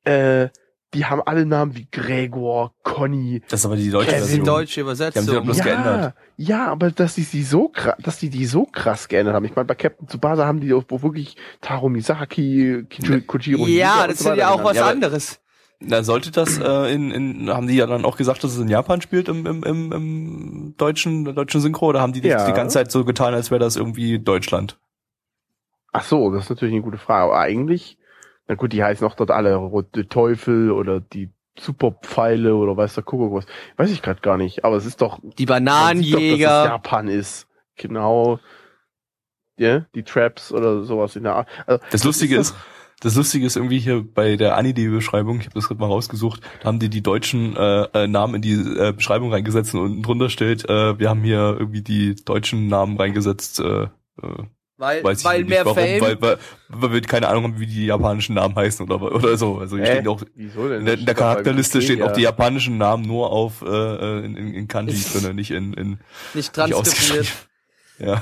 [0.04, 0.50] äh,
[0.98, 3.42] die haben alle Namen wie Gregor, Conny.
[3.50, 4.40] das ist aber die deutsche Kevin Version.
[4.44, 5.24] Die deutsche Die haben Übersetzung.
[5.24, 6.14] sie doch bloß ja, geändert.
[6.38, 9.46] ja, aber dass die sie so krass, dass die die so krass geändert haben.
[9.46, 12.86] Ich meine, bei Captain Tsubasa haben die auch wo wirklich Taro Misaki,
[13.28, 15.40] Kojiro ja, und das so ist ja auch was aber- anderes.
[15.80, 18.68] Na, sollte das äh, in, in, haben die ja dann auch gesagt, dass es in
[18.68, 22.48] Japan spielt im, im, im, im deutschen, deutschen Synchro, oder haben die das Ja.
[22.48, 24.80] die ganze Zeit so getan, als wäre das irgendwie Deutschland?
[25.94, 27.26] Ach so, das ist natürlich eine gute Frage.
[27.26, 28.00] Aber eigentlich,
[28.48, 33.04] na gut, die heißen auch dort alle Rote Teufel oder die Superpfeile oder weiß der
[33.04, 33.46] Kuckuck was.
[33.78, 34.64] Weiß ich gerade gar nicht.
[34.64, 36.66] Aber es ist doch, Die sieht doch, dass es Bananenjäger.
[36.66, 37.48] Japan ist.
[37.76, 38.40] Genau.
[39.58, 41.48] Ja, die Traps oder sowas in der Art.
[41.66, 42.56] Also, Das Lustige doch- ist,
[43.00, 46.68] das Lustige ist irgendwie hier bei der Anide-Beschreibung, ich habe das gerade mal rausgesucht, da
[46.68, 50.30] haben die die deutschen äh, äh, Namen in die äh, Beschreibung reingesetzt und unten drunter
[50.30, 54.44] steht, äh, wir haben hier irgendwie die deutschen Namen reingesetzt, äh, äh,
[54.78, 56.02] Weil, weiß ich weil nicht mehr warum, Fame.
[56.02, 56.38] weil, weil,
[56.70, 59.58] weil wir keine Ahnung haben, wie die japanischen Namen heißen oder oder so.
[59.58, 59.92] Also hier Hä?
[59.96, 60.82] stehen auch Wieso denn?
[60.82, 64.36] in der, in der Charakterliste stehen auch die japanischen Namen nur auf äh, äh, in,
[64.38, 66.00] in, in Kanji drinne, nicht in, in
[66.34, 67.28] nicht transkribiert.
[68.00, 68.22] Ja.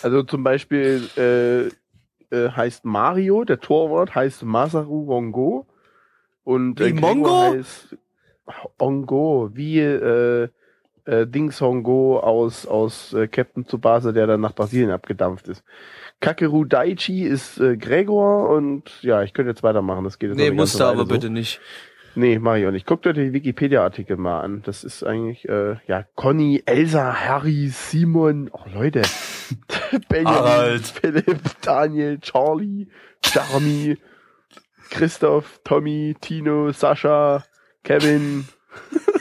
[0.00, 1.66] Also zum Beispiel äh,
[2.30, 5.66] äh, heißt Mario, der Torwart heißt Masaru Ongo
[6.44, 7.40] und Wie äh, Gregor Mongo?
[7.52, 7.96] heißt
[8.78, 10.48] Ongo, wie äh,
[11.08, 15.64] äh, Dings Hongo aus aus äh, Captain Tsubasa, der dann nach Brasilien abgedampft ist.
[16.20, 20.50] Kakeru Daichi ist äh, Gregor und ja, ich könnte jetzt weitermachen, das geht jetzt Nee,
[20.50, 21.06] musst du aber so.
[21.06, 21.60] bitte nicht.
[22.14, 22.86] Nee, mach ich auch nicht.
[22.86, 24.62] Guckt euch die Wikipedia-Artikel mal an.
[24.64, 29.02] Das ist eigentlich, äh, ja, Conny, Elsa, Harry, Simon, oh Leute.
[30.08, 30.86] Benjamin, Harald.
[30.86, 32.88] Philipp, Daniel, Charlie,
[33.24, 33.98] Jeremy,
[34.90, 37.44] Christoph, Tommy, Tino, Sascha,
[37.84, 38.48] Kevin,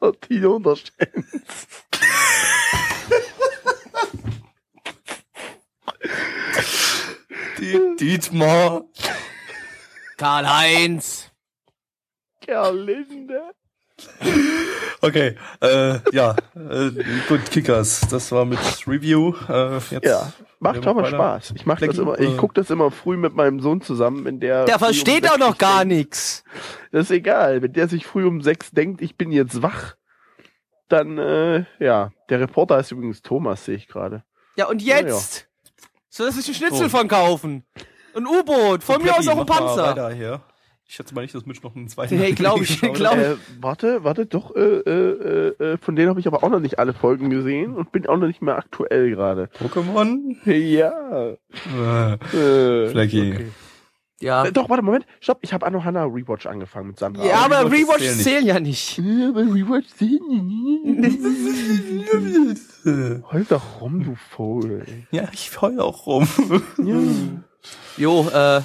[0.00, 1.26] Der Stenz.
[7.58, 8.84] Die, Dietmar.
[10.16, 11.30] Karl-Heinz.
[12.40, 13.54] Gerlinde.
[15.04, 16.90] Okay, äh, ja, äh,
[17.28, 19.34] gut, Kickers, das war mit Review.
[19.48, 21.06] Äh, jetzt Ja, macht aber.
[21.06, 21.54] Spaß.
[21.56, 24.24] Ich mach das Blackie, immer, ich äh, guck das immer früh mit meinem Sohn zusammen,
[24.24, 24.64] wenn der.
[24.64, 26.44] Der um versteht sechs auch noch gar nichts.
[26.92, 27.62] Das ist egal.
[27.62, 29.96] Wenn der sich früh um sechs denkt, ich bin jetzt wach,
[30.88, 32.12] dann, äh, ja.
[32.28, 34.22] Der Reporter ist übrigens Thomas, sehe ich gerade.
[34.54, 35.48] Ja, und Ja, jetzt?
[36.10, 36.90] Soll das sich ein Schnitzel Oh.
[36.90, 37.64] von kaufen?
[38.14, 40.42] Ein U-Boot, von mir aus auch ein Mach mal Panzer.
[40.92, 42.18] Ich schätze mal nicht, dass Mitch noch einen zweiten.
[42.18, 43.22] Nee, glaub ich, glaub ich.
[43.22, 46.78] Äh, warte, warte, doch, äh, äh, äh, von denen habe ich aber auch noch nicht
[46.78, 49.48] alle Folgen gesehen und bin auch noch nicht mehr aktuell gerade.
[49.58, 50.36] Pokémon?
[50.44, 51.30] Ja.
[51.30, 53.32] Äh, Äh, Flecki.
[53.32, 53.46] okay.
[54.20, 54.44] Ja.
[54.44, 55.06] Äh, doch, warte, Moment.
[55.20, 57.24] Stopp, ich habe Anohana Rewatch angefangen mit Sandra.
[57.24, 58.24] Ja, aber Rewatch zählen nicht.
[58.24, 58.98] zählen ja nicht.
[58.98, 60.92] Äh, aber Rewatch sehen.
[63.32, 64.84] Heul doch rum, du Vogel.
[65.10, 66.28] Ja, ich heul auch rum.
[66.84, 66.96] Ja.
[67.96, 68.60] Jo, äh,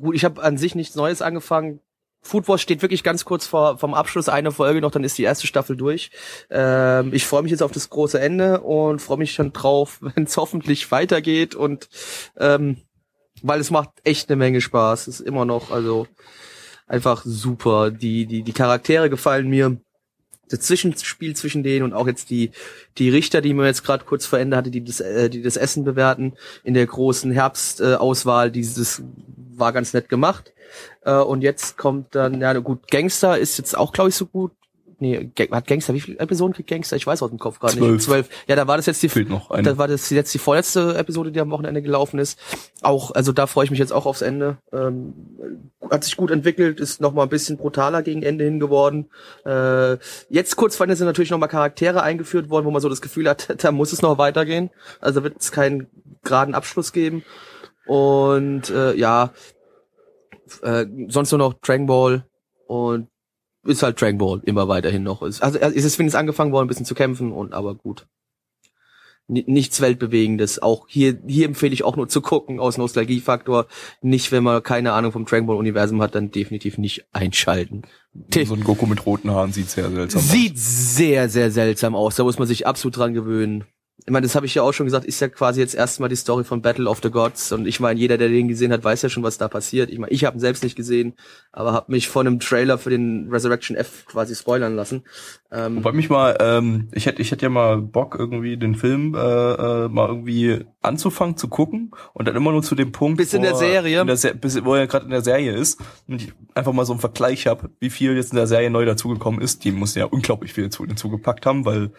[0.00, 1.80] gut, ich habe an sich nichts Neues angefangen.
[2.22, 5.22] Food Wars steht wirklich ganz kurz vor vom Abschluss eine Folge noch, dann ist die
[5.22, 6.10] erste Staffel durch.
[6.50, 10.24] Ähm, ich freue mich jetzt auf das große Ende und freue mich schon drauf, wenn
[10.24, 11.88] es hoffentlich weitergeht und
[12.36, 12.82] ähm,
[13.42, 15.08] weil es macht echt eine Menge Spaß.
[15.08, 16.06] Ist immer noch also
[16.86, 17.90] einfach super.
[17.90, 19.80] Die die die Charaktere gefallen mir.
[20.50, 22.50] Das Zwischenspiel zwischen denen und auch jetzt die
[22.98, 25.56] die Richter, die mir jetzt gerade kurz vor Ende hatte, die das äh, die das
[25.56, 26.34] Essen bewerten
[26.64, 29.02] in der großen Herbstauswahl, äh, dieses
[29.56, 30.52] war ganz nett gemacht.
[31.02, 34.52] Äh, und jetzt kommt dann, ja gut, Gangster ist jetzt auch, glaube ich, so gut.
[35.00, 36.94] Nee, hat Gangster, wie viele Episoden kriegt Gangster?
[36.94, 38.02] Ich weiß aus dem Kopf gerade nicht.
[38.02, 38.28] Zwölf.
[38.46, 39.62] Ja, da war das jetzt die Fehlt noch eine.
[39.62, 42.38] das war das jetzt die vorletzte Episode, die am Wochenende gelaufen ist.
[42.82, 44.58] Auch, also da freue ich mich jetzt auch aufs Ende.
[44.74, 45.14] Ähm,
[45.90, 49.08] hat sich gut entwickelt, ist noch mal ein bisschen brutaler gegen Ende hin geworden.
[49.46, 49.96] Äh,
[50.28, 53.00] jetzt kurz vor Ende sind natürlich noch mal Charaktere eingeführt worden, wo man so das
[53.00, 54.68] Gefühl hat, da muss es noch weitergehen.
[55.00, 55.86] Also wird es keinen
[56.22, 57.24] geraden Abschluss geben.
[57.86, 59.32] Und äh, ja,
[60.62, 62.26] äh, sonst nur noch Dragon Ball
[62.66, 63.08] und
[63.64, 65.22] ist halt Dragon Ball immer weiterhin noch.
[65.22, 68.06] Ist- Also es ist wenigstens angefangen worden, ein bisschen zu kämpfen und aber gut.
[69.28, 70.60] Ni- Nichts Weltbewegendes.
[70.60, 73.66] Auch hier, hier empfehle ich auch nur zu gucken aus Nostalgiefaktor.
[74.02, 77.82] Nicht, wenn man keine Ahnung vom Dragon Ball Universum hat, dann definitiv nicht einschalten.
[78.44, 82.16] so ein Goku mit roten Haaren sieht sehr seltsam Sieht sehr, sehr seltsam aus.
[82.16, 83.64] Da muss man sich absolut dran gewöhnen.
[84.04, 86.16] Ich meine, das habe ich ja auch schon gesagt, ist ja quasi jetzt erstmal die
[86.16, 87.52] Story von Battle of the Gods.
[87.52, 89.90] Und ich meine, jeder, der den gesehen hat, weiß ja schon, was da passiert.
[89.90, 91.14] Ich meine, ich habe ihn selbst nicht gesehen,
[91.52, 95.04] aber habe mich von einem Trailer für den Resurrection F quasi spoilern lassen.
[95.52, 99.14] Ähm, Wobei mich mal, ähm, ich hätte ich hätte ja mal Bock irgendwie den Film
[99.14, 103.34] äh, äh, mal irgendwie anzufangen zu gucken und dann immer nur zu dem Punkt, Bis
[103.34, 104.00] in wo der er Serie?
[104.00, 105.78] in der Se bis, wo er gerade in der Serie ist
[106.08, 108.84] und ich einfach mal so einen Vergleich habe, wie viel jetzt in der Serie neu
[108.86, 109.64] dazugekommen ist.
[109.64, 111.90] Die muss ja unglaublich viel hinzugepackt haben, weil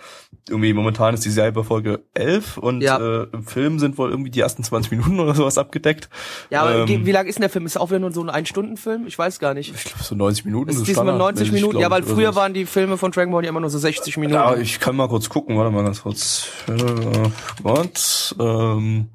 [0.50, 2.98] irgendwie momentan ist die Serie bei Folge 11 und Ja.
[3.00, 6.10] äh, im Film sind wohl irgendwie die ersten 20 Minuten oder sowas abgedeckt.
[6.50, 7.66] Ja, aber Ähm, wie lang ist denn der Film?
[7.66, 9.06] Ist auch wieder nur so ein Ein-Stunden-Film?
[9.06, 9.74] Ich weiß gar nicht.
[9.76, 10.70] ich glaube so 90 Minuten.
[10.72, 11.80] Ist so diesmal 90 standardmäßig, Minuten?
[11.80, 13.78] Ja, glaub weil ich, früher waren die Filme von Dragon Ball ja immer nur so
[13.80, 14.34] 60 Minuten.
[14.36, 16.48] Ja, ich kann mal kurz gucken, warte mal ganz kurz.
[16.68, 16.74] Äh,
[17.64, 18.36] Gott,
[18.78, 19.10] ähm,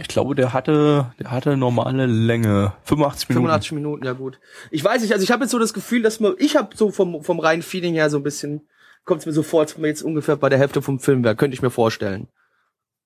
[0.00, 2.72] ich glaube, der hatte, der hatte normale Länge.
[2.84, 3.44] 85 Minuten.
[3.46, 4.40] 85 Minuten, ja gut.
[4.70, 6.90] Ich weiß nicht, also ich habe jetzt so das Gefühl, dass man, ich habe so
[6.90, 8.66] vom, vom reinen Feeling her so ein bisschen,
[9.04, 11.22] kommt es mir so vor, als wenn wir jetzt ungefähr bei der Hälfte vom Film
[11.24, 12.28] wäre, könnte ich mir vorstellen.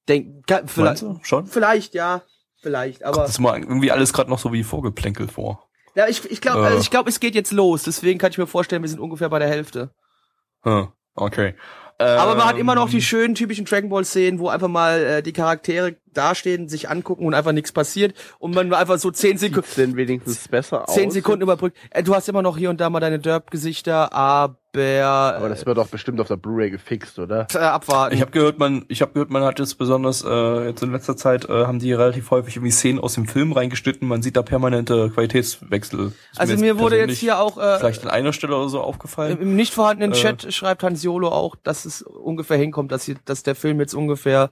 [0.09, 1.05] Denk, kann, vielleicht?
[1.23, 1.47] Schon?
[1.47, 2.23] vielleicht, ja,
[2.61, 5.69] vielleicht, aber, Das ist mal irgendwie alles gerade noch so wie Vorgeplänkel vor.
[5.97, 6.67] ja, ich, ich glaube, Äh.
[6.67, 9.29] also ich glaube, es geht jetzt los, deswegen kann ich mir vorstellen, wir sind ungefähr
[9.29, 9.91] bei der Hälfte.
[10.63, 11.55] Hm, okay.
[12.05, 15.03] Aber man hat immer noch die Ähm, schönen typischen Dragon Ball Szenen, wo einfach mal
[15.03, 19.39] äh, die Charaktere dastehen, sich angucken und einfach nichts passiert und man einfach so 10
[19.39, 20.95] Sekunden, wenigstens besser aus?
[20.95, 21.77] 10 Sekunden überbrückt.
[21.91, 25.77] Äh, du hast immer noch hier und da mal deine Derp-Gesichter, aber, Aber das wird
[25.79, 27.47] doch bestimmt auf der Blu-ray gefixt, oder?
[27.55, 28.15] äh, abwarten.
[28.15, 31.17] Ich habe gehört, man, ich habe gehört, man hat jetzt besonders äh, jetzt in letzter
[31.17, 34.07] Zeit äh, haben die relativ häufig irgendwie Szenen aus dem Film reingeschnitten.
[34.07, 36.13] Man sieht da permanente Qualitätswechsel.
[36.33, 39.39] Ist also mir wurde jetzt hier auch äh, vielleicht an einer Stelle oder so aufgefallen.
[39.41, 40.17] im nicht vorhandenen Äh.
[40.17, 43.95] Chat schreibt Hans Jolo auch, dass es ungefähr hinkommt, dass, hier, dass der Film jetzt
[43.95, 44.51] ungefähr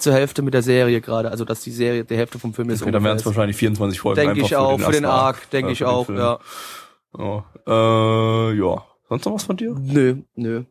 [0.00, 2.82] zur Hälfte mit der Serie gerade, also dass die Serie die Hälfte vom Film jetzt
[2.82, 3.26] Okay, dann wären es ist.
[3.26, 4.16] wahrscheinlich 24 Folgen.
[4.16, 6.38] Denke einfach ich auch, für den ersten Arc, denke äh, ich für den auch, ja.
[7.18, 7.44] Ja.
[7.66, 8.84] Äh, ja.
[9.10, 9.74] Sonst noch was von dir?
[9.76, 10.64] Nö, nö.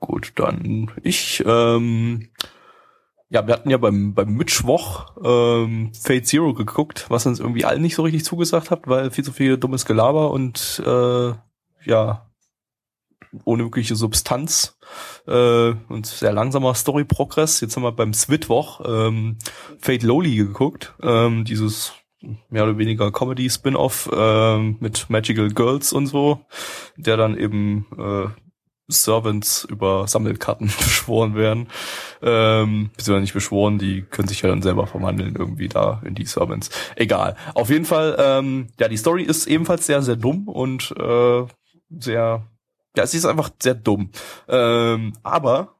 [0.00, 1.44] Gut, dann ich.
[1.46, 2.30] Ähm,
[3.28, 7.82] ja, wir hatten ja beim beim Mittwoch ähm, Fate Zero geguckt, was uns irgendwie allen
[7.82, 11.32] nicht so richtig zugesagt hat, weil viel zu viel dummes Gelaber und äh,
[11.84, 12.30] ja
[13.44, 14.78] ohne wirkliche Substanz
[15.26, 17.60] äh, und sehr langsamer Story-Progress.
[17.60, 19.38] Jetzt haben wir beim Switwoch ähm,
[19.78, 21.92] Fate Lowly geguckt, ähm, dieses
[22.50, 26.40] mehr oder weniger Comedy-Spin-Off ähm, mit Magical Girls und so,
[26.96, 28.28] der dann eben äh,
[28.88, 31.68] Servants über Sammelkarten beschworen werden.
[32.22, 36.26] Ähm, beziehungsweise nicht beschworen, die können sich ja dann selber verwandeln irgendwie da in die
[36.26, 36.70] Servants.
[36.96, 37.36] Egal.
[37.54, 41.46] Auf jeden Fall, ähm, ja, die Story ist ebenfalls sehr, sehr dumm und äh,
[41.98, 42.46] sehr,
[42.96, 44.10] ja, sie ist einfach sehr dumm.
[44.48, 45.76] Ähm, aber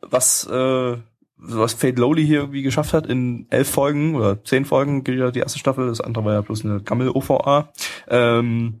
[0.00, 0.96] was, äh,
[1.42, 5.30] was Fate Lowly hier irgendwie geschafft hat in elf Folgen oder zehn Folgen gilt ja
[5.30, 7.72] die erste Staffel, das andere war ja bloß eine Gammel-OVA,
[8.08, 8.80] ähm,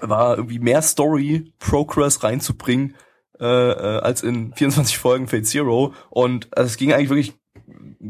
[0.00, 2.94] war irgendwie mehr Story, Progress reinzubringen,
[3.40, 5.92] äh, äh, als in 24 Folgen Fate Zero.
[6.10, 7.34] Und also es ging eigentlich wirklich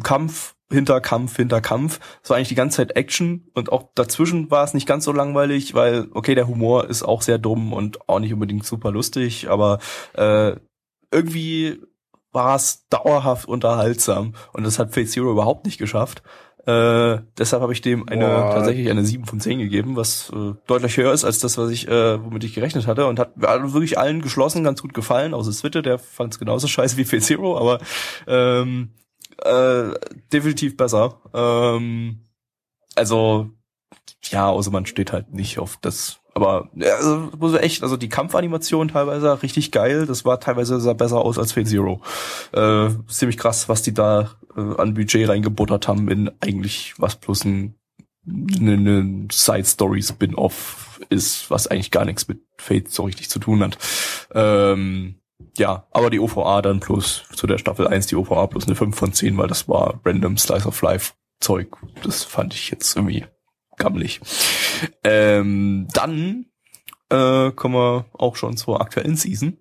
[0.03, 2.01] Kampf hinter Kampf hinter Kampf.
[2.23, 5.12] Es war eigentlich die ganze Zeit Action und auch dazwischen war es nicht ganz so
[5.12, 9.49] langweilig, weil, okay, der Humor ist auch sehr dumm und auch nicht unbedingt super lustig,
[9.49, 9.79] aber
[10.15, 10.57] äh,
[11.12, 11.81] irgendwie
[12.35, 16.22] war es dauerhaft unterhaltsam und das hat Fate Zero überhaupt nicht geschafft.
[16.66, 18.51] Äh, deshalb habe ich dem eine Boah.
[18.55, 21.89] tatsächlich eine 7 von 10 gegeben, was äh, deutlich höher ist als das, was ich,
[21.89, 25.53] äh, womit ich gerechnet hatte und hat also wirklich allen geschlossen ganz gut gefallen, außer
[25.53, 27.80] Switte, der fand es genauso scheiße wie Fate Zero, aber
[28.26, 28.95] ähm,
[29.43, 29.91] äh,
[30.32, 31.20] definitiv besser.
[31.35, 32.20] Ähm,
[32.95, 33.51] also
[34.22, 36.20] ja, außer man steht halt nicht auf das.
[36.35, 40.07] Aber also, muss ich echt, also die Kampfanimation teilweise richtig geil.
[40.07, 42.01] Das war teilweise sah besser aus als Fate Zero.
[42.53, 47.45] Äh, ziemlich krass, was die da äh, an Budget reingebuttert haben in eigentlich was plus
[47.45, 47.74] ein
[48.26, 53.39] eine, eine Side Story Spin-off ist, was eigentlich gar nichts mit Fate so richtig zu
[53.39, 53.78] tun hat.
[54.35, 55.16] Ähm,
[55.57, 58.97] ja, aber die OVA dann plus zu der Staffel 1 die OVA plus eine 5
[58.97, 61.68] von 10, weil das war random Slice of Life Zeug.
[62.03, 63.26] Das fand ich jetzt irgendwie
[63.76, 64.20] gammelig.
[65.03, 66.47] Ähm, dann
[67.11, 69.59] äh, kommen wir auch schon zur aktuellen Season.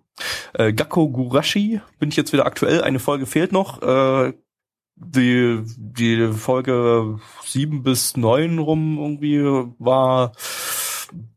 [0.53, 2.81] Äh, Gakko Gurashi bin ich jetzt wieder aktuell.
[2.81, 3.81] Eine Folge fehlt noch.
[3.81, 4.33] Äh,
[4.95, 9.41] die, die Folge sieben bis neun rum irgendwie
[9.79, 10.33] war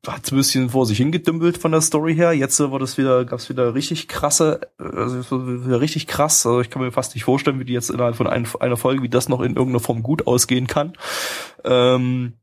[0.07, 2.33] hat's ein bisschen vor sich hingedümpelt von der Story her.
[2.33, 6.47] Jetzt äh, wurde es wieder, gab's wieder richtig krasse, äh, also war wieder richtig krass.
[6.47, 9.03] Also ich kann mir fast nicht vorstellen, wie die jetzt innerhalb von ein, einer Folge,
[9.03, 10.93] wie das noch in irgendeiner Form gut ausgehen kann.
[11.65, 12.35] Ähm,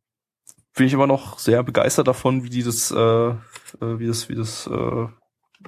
[0.76, 3.36] bin ich immer noch sehr begeistert davon, wie dieses, äh, äh,
[3.82, 5.08] wie das, wie das äh,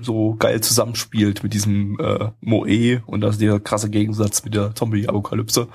[0.01, 5.69] so geil zusammenspielt mit diesem äh, Moe und das der krasse Gegensatz mit der Zombie-Apokalypse.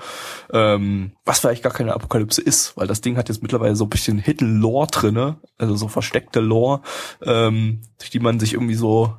[0.53, 3.89] Ähm, was vielleicht gar keine Apokalypse ist, weil das Ding hat jetzt mittlerweile so ein
[3.89, 6.81] bisschen Hidden Lore drinne, also so versteckte Lore,
[7.23, 9.15] ähm, durch die man sich irgendwie so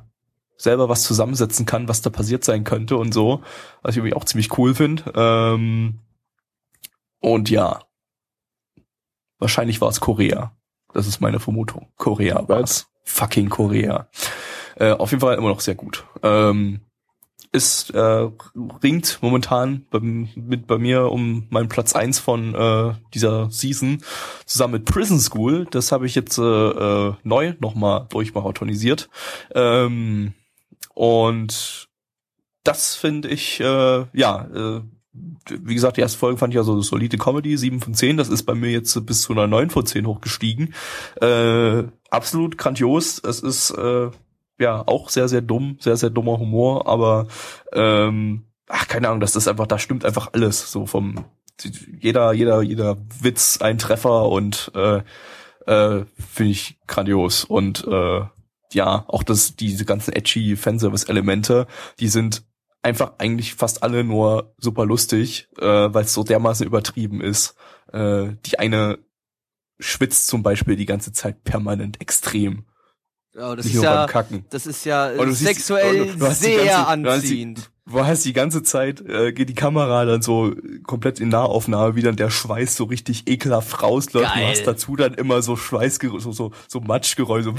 [0.55, 3.41] selber was zusammensetzen kann, was da passiert sein könnte und so,
[3.81, 5.11] was ich irgendwie auch ziemlich cool finde.
[5.15, 5.99] Ähm,
[7.19, 7.81] und ja,
[9.43, 10.55] wahrscheinlich war es Korea.
[10.93, 11.89] Das ist meine Vermutung.
[11.97, 12.87] Korea war es.
[13.03, 14.07] Fucking Korea.
[14.75, 16.05] Äh, auf jeden Fall immer noch sehr gut.
[16.23, 16.79] Ähm,
[17.51, 18.29] ist äh,
[18.81, 24.01] ringt momentan beim, mit bei mir um meinen Platz eins von äh, dieser Season
[24.45, 25.67] zusammen mit Prison School.
[25.69, 29.09] Das habe ich jetzt äh, äh, neu nochmal durchmarathonisiert.
[29.53, 30.33] Ähm,
[30.95, 31.89] und
[32.63, 34.81] das finde ich, äh, ja, äh,
[35.13, 38.17] wie gesagt, die erste Folge fand ich ja so solide Comedy, 7 von 10.
[38.17, 40.73] Das ist bei mir jetzt bis zu einer 9 von 10 hochgestiegen.
[41.21, 43.21] Äh, absolut grandios.
[43.23, 44.09] Es ist äh,
[44.59, 47.27] ja auch sehr, sehr dumm, sehr, sehr dummer Humor, aber
[47.73, 50.71] ähm, ach, keine Ahnung, das ist einfach, da stimmt einfach alles.
[50.71, 51.25] So vom
[51.99, 55.03] jeder, jeder, jeder Witz ein Treffer und äh,
[55.67, 57.43] äh, finde ich grandios.
[57.43, 58.21] Und äh,
[58.71, 61.67] ja, auch das, diese ganzen edgy Fanservice-Elemente,
[61.99, 62.43] die sind
[62.83, 67.55] einfach eigentlich fast alle nur super lustig, äh, weil es so dermaßen übertrieben ist.
[67.91, 68.99] Äh, die eine
[69.79, 72.65] schwitzt zum Beispiel die ganze Zeit permanent extrem.
[73.35, 74.05] Ja, das Nicht ist ja,
[74.49, 77.71] das ist ja du siehst- sexuell und du die sehr ganze- du anziehend.
[77.85, 80.53] Du hast die ganze Zeit, äh, geht die Kamera dann so
[80.83, 84.33] komplett in Nahaufnahme, wie dann der Schweiß so richtig ekelhaft rausläuft.
[84.33, 84.43] Geil.
[84.45, 87.53] Du hast dazu dann immer so Schweißgeräusche, so, so, so Matschgeräusche.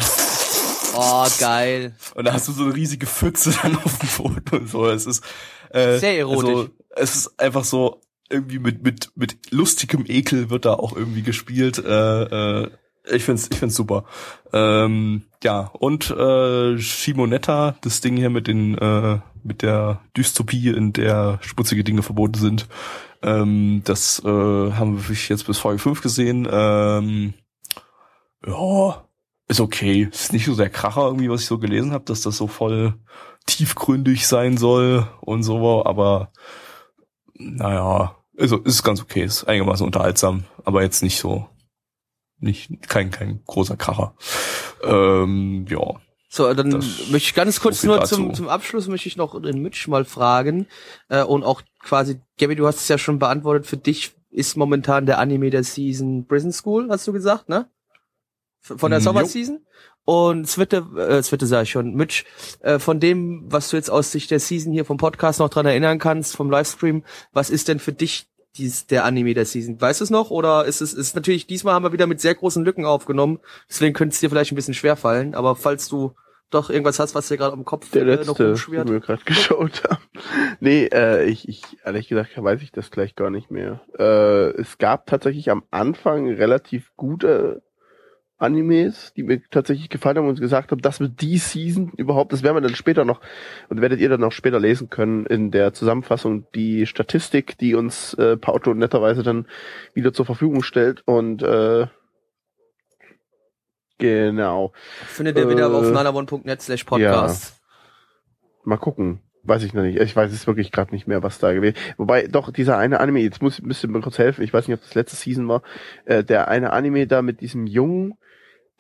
[0.97, 1.95] Oh, geil.
[2.15, 4.87] Und da hast du so eine riesige Pfütze dann auf dem Foto und so.
[4.87, 5.25] Es ist
[5.71, 6.51] äh, Sehr erotisch.
[6.51, 11.23] Also, es ist einfach so irgendwie mit mit mit lustigem Ekel wird da auch irgendwie
[11.23, 11.79] gespielt.
[11.79, 12.71] Äh, äh,
[13.11, 14.05] ich find's ich find's super.
[14.53, 20.93] Ähm, ja und äh, Shimonetta, das Ding hier mit den äh, mit der Dystopie, in
[20.93, 22.67] der schmutzige Dinge verboten sind.
[23.23, 26.49] Ähm, das äh, haben wir jetzt bis Folge 5 gesehen.
[26.51, 27.35] Ähm,
[28.47, 29.05] ja,
[29.49, 30.09] ist okay.
[30.11, 32.95] Ist nicht so der Kracher irgendwie, was ich so gelesen habe, dass das so voll
[33.47, 36.33] tiefgründig sein soll und so, aber
[37.35, 41.49] naja, also ist ganz okay, ist einigermaßen unterhaltsam, aber jetzt nicht so,
[42.39, 44.15] nicht, kein, kein großer Kracher.
[44.83, 45.95] Ähm, ja.
[46.29, 48.17] So, dann Das- möchte ich ganz kurz so nur dazu.
[48.17, 50.67] zum, zum Abschluss möchte ich noch den Mitch mal fragen
[51.09, 55.07] äh, und auch quasi, Gabby, du hast es ja schon beantwortet, für dich ist momentan
[55.07, 57.69] der Anime der Season Prison School, hast du gesagt, ne?
[58.65, 59.27] Von der Mm, Sommer jo.
[59.27, 59.61] Season?
[60.07, 62.25] Und Zwitte, äh, Zwitte sag ich schon, Mitch,
[62.61, 65.67] äh, von dem, was du jetzt aus Sicht der Season hier vom Podcast noch dran
[65.67, 69.81] erinnern kannst, vom Livestream, was ist denn für dich dies, der Anime der Season?
[69.81, 70.31] Weißt du es noch?
[70.31, 73.95] Oder ist es, ist natürlich, diesmal haben wir wieder mit sehr großen Lücken aufgenommen, deswegen
[73.95, 76.15] könnte es dir vielleicht ein bisschen schwer fallen, aber falls du
[76.51, 78.89] doch irgendwas hast, was dir gerade am Kopf Der äh, noch letzte, den rumschwirrt.
[78.91, 80.05] wir gerade geschaut haben.
[80.61, 83.81] Nee, äh, ich, ich, ehrlich gesagt, weiß ich das gleich gar nicht mehr.
[83.99, 87.63] Äh, es gab tatsächlich am Anfang relativ gute
[88.45, 92.43] Animes, die mir tatsächlich gefallen haben und gesagt haben, das wird die Season überhaupt, das
[92.43, 93.21] werden wir dann später noch,
[93.69, 98.15] und werdet ihr dann noch später lesen können in der Zusammenfassung, die Statistik, die uns
[98.15, 99.47] äh, Pauto netterweise dann
[99.95, 101.87] wieder zur Verfügung stellt und äh,
[103.99, 104.73] genau.
[105.07, 107.61] Findet ihr wieder Äh, auf nanavon.net slash podcast.
[108.65, 109.21] Mal gucken.
[109.47, 110.01] Weiß ich noch nicht.
[110.01, 113.21] Ich weiß es wirklich gerade nicht mehr, was da gewesen Wobei, doch, dieser eine Anime,
[113.21, 115.63] jetzt muss, müsst ihr mir kurz helfen, ich weiß nicht, ob das letzte Season war,
[116.07, 118.15] äh, der eine Anime da mit diesem Jungen,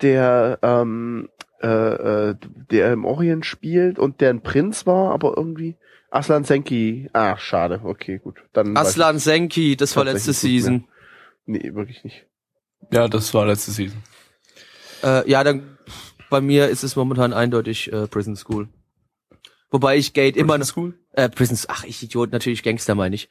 [0.02, 1.28] der, ähm,
[1.62, 2.34] äh, äh,
[2.70, 5.76] der im Orient spielt und der ein Prinz war, aber irgendwie
[6.10, 7.10] Aslan Senki.
[7.12, 7.80] Ach, schade.
[7.82, 8.42] Okay, gut.
[8.52, 10.86] Dann Aslan Senki, das war letzte Season.
[11.46, 12.26] Nee, wirklich nicht.
[12.92, 14.02] Ja, das war letzte Season.
[15.02, 15.78] Äh, ja, dann
[16.30, 18.68] bei mir ist es momentan eindeutig äh, Prison School.
[19.70, 20.66] Wobei ich Gate immer noch.
[20.66, 20.98] School?
[21.12, 23.28] Äh, Prison, ach ich Idiot, natürlich Gangster meine ich.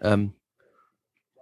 [0.00, 0.32] Ähm,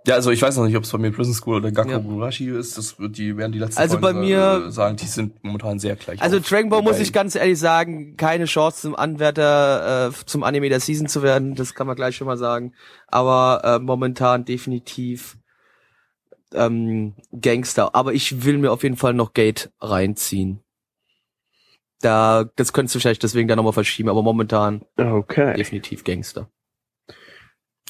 [0.05, 1.85] Ja, also ich weiß noch nicht, ob es bei mir Prison School oder Ja.
[1.85, 2.77] Gakugurashi ist.
[2.77, 5.79] Das wird die werden die letzten Also bei Folgen, mir- äh, sagen, die sind momentan
[5.79, 6.21] sehr gleich.
[6.21, 6.41] also.
[6.41, 10.81] Dragon Ball muss ich ganz ehrlich sagen, keine Chance zum Anwärter äh, zum Anime der
[10.81, 12.75] Season zu werden, das kann man gleich schon mal sagen.
[13.07, 15.37] Aber äh, momentan definitiv
[16.53, 17.95] ähm, Gangster.
[17.95, 20.61] Aber ich will mir auf jeden Fall noch Gate reinziehen.
[22.01, 25.55] Da, das könntest du vielleicht deswegen dann nochmal verschieben, aber momentan Okay.
[25.55, 26.51] definitiv Gangster.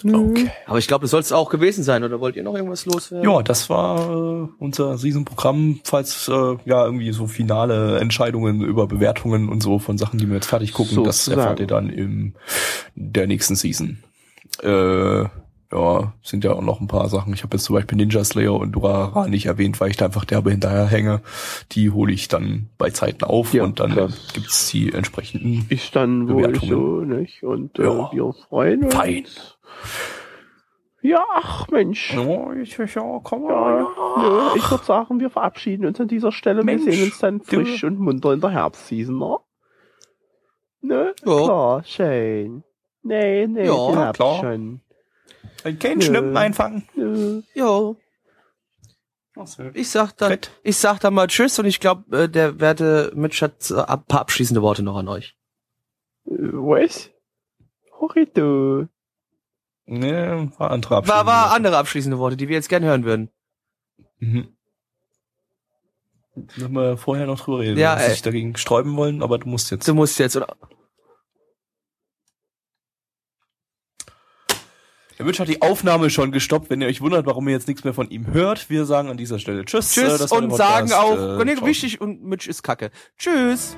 [0.05, 0.51] Okay.
[0.67, 3.29] Aber ich glaube, das soll es auch gewesen sein, oder wollt ihr noch irgendwas loswerden?
[3.29, 9.49] Ja, das war äh, unser Season-Programm, falls äh, ja irgendwie so finale Entscheidungen über Bewertungen
[9.49, 11.41] und so von Sachen, die wir jetzt fertig gucken, das Sozusagen.
[11.41, 12.35] erfahrt ihr dann in
[12.95, 13.99] der nächsten Season.
[14.63, 15.25] Äh,
[15.73, 17.33] ja, sind ja auch noch ein paar Sachen.
[17.35, 20.25] Ich habe jetzt zum Beispiel Ninja Slayer und Durara nicht erwähnt, weil ich da einfach
[20.25, 21.21] derbe hinterher hänge.
[21.73, 24.29] Die hole ich dann bei Zeiten auf Ja, und dann krass.
[24.35, 25.67] gibt's die entsprechenden.
[25.71, 26.71] Ist dann wohl Bewertungen.
[26.71, 27.43] so, nicht?
[27.43, 28.11] Und äh, Ja.
[28.13, 28.95] wir freuen uns.
[28.95, 29.25] Fein.
[31.05, 32.15] Ja, ach Mensch.
[32.15, 33.81] Ja, ich, ja, komm Ja,
[34.19, 36.63] nö, ich würde sagen, wir verabschieden uns an dieser Stelle.
[36.63, 39.37] Mensch, wir sehen uns dann du- frisch und munter in der Herbstseason, ne?
[40.83, 41.15] Ne?
[41.25, 41.37] Ja.
[41.45, 42.63] Klar, schön.
[43.03, 44.41] Nee, nee, Ja, klar.
[44.41, 44.81] schon.
[45.65, 46.19] Ein Kännchen Nö.
[46.19, 47.45] Schnippen einfangen.
[47.55, 47.97] Jo.
[49.73, 50.51] Ich sag dann, Fett.
[50.63, 54.05] ich sag dann mal Tschüss und ich glaube, äh, der werte Mitch hat äh, ein
[54.05, 55.37] paar abschließende Worte noch an euch.
[56.27, 57.11] Äh, Was?
[57.99, 58.89] Horito.
[59.87, 60.13] Nee,
[60.59, 61.55] war andere War, war Abschnitte.
[61.57, 63.31] andere abschließende Worte, die wir jetzt gern hören würden.
[64.19, 64.55] Mhm.
[66.35, 69.71] Wenn wir vorher noch drüber reden, Ja, dass sich dagegen sträuben wollen, aber du musst
[69.71, 69.87] jetzt.
[69.89, 70.57] Du musst jetzt, oder?
[75.23, 76.69] Der Mitch hat die Aufnahme schon gestoppt.
[76.69, 79.17] Wenn ihr euch wundert, warum ihr jetzt nichts mehr von ihm hört, wir sagen an
[79.17, 79.93] dieser Stelle Tschüss.
[79.93, 81.01] Tschüss Äh, das war der und sagen Podcast.
[81.01, 82.91] auch, Äh, nee, wichtig und Mitch ist kacke.
[83.19, 83.77] Tschüss.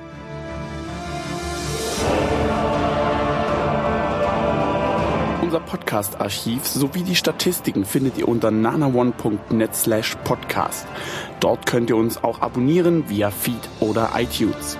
[5.43, 10.87] Unser Podcast-Archiv sowie die Statistiken findet ihr unter nanaone.net slash podcast.
[11.41, 14.79] Dort könnt ihr uns auch abonnieren via Feed oder iTunes.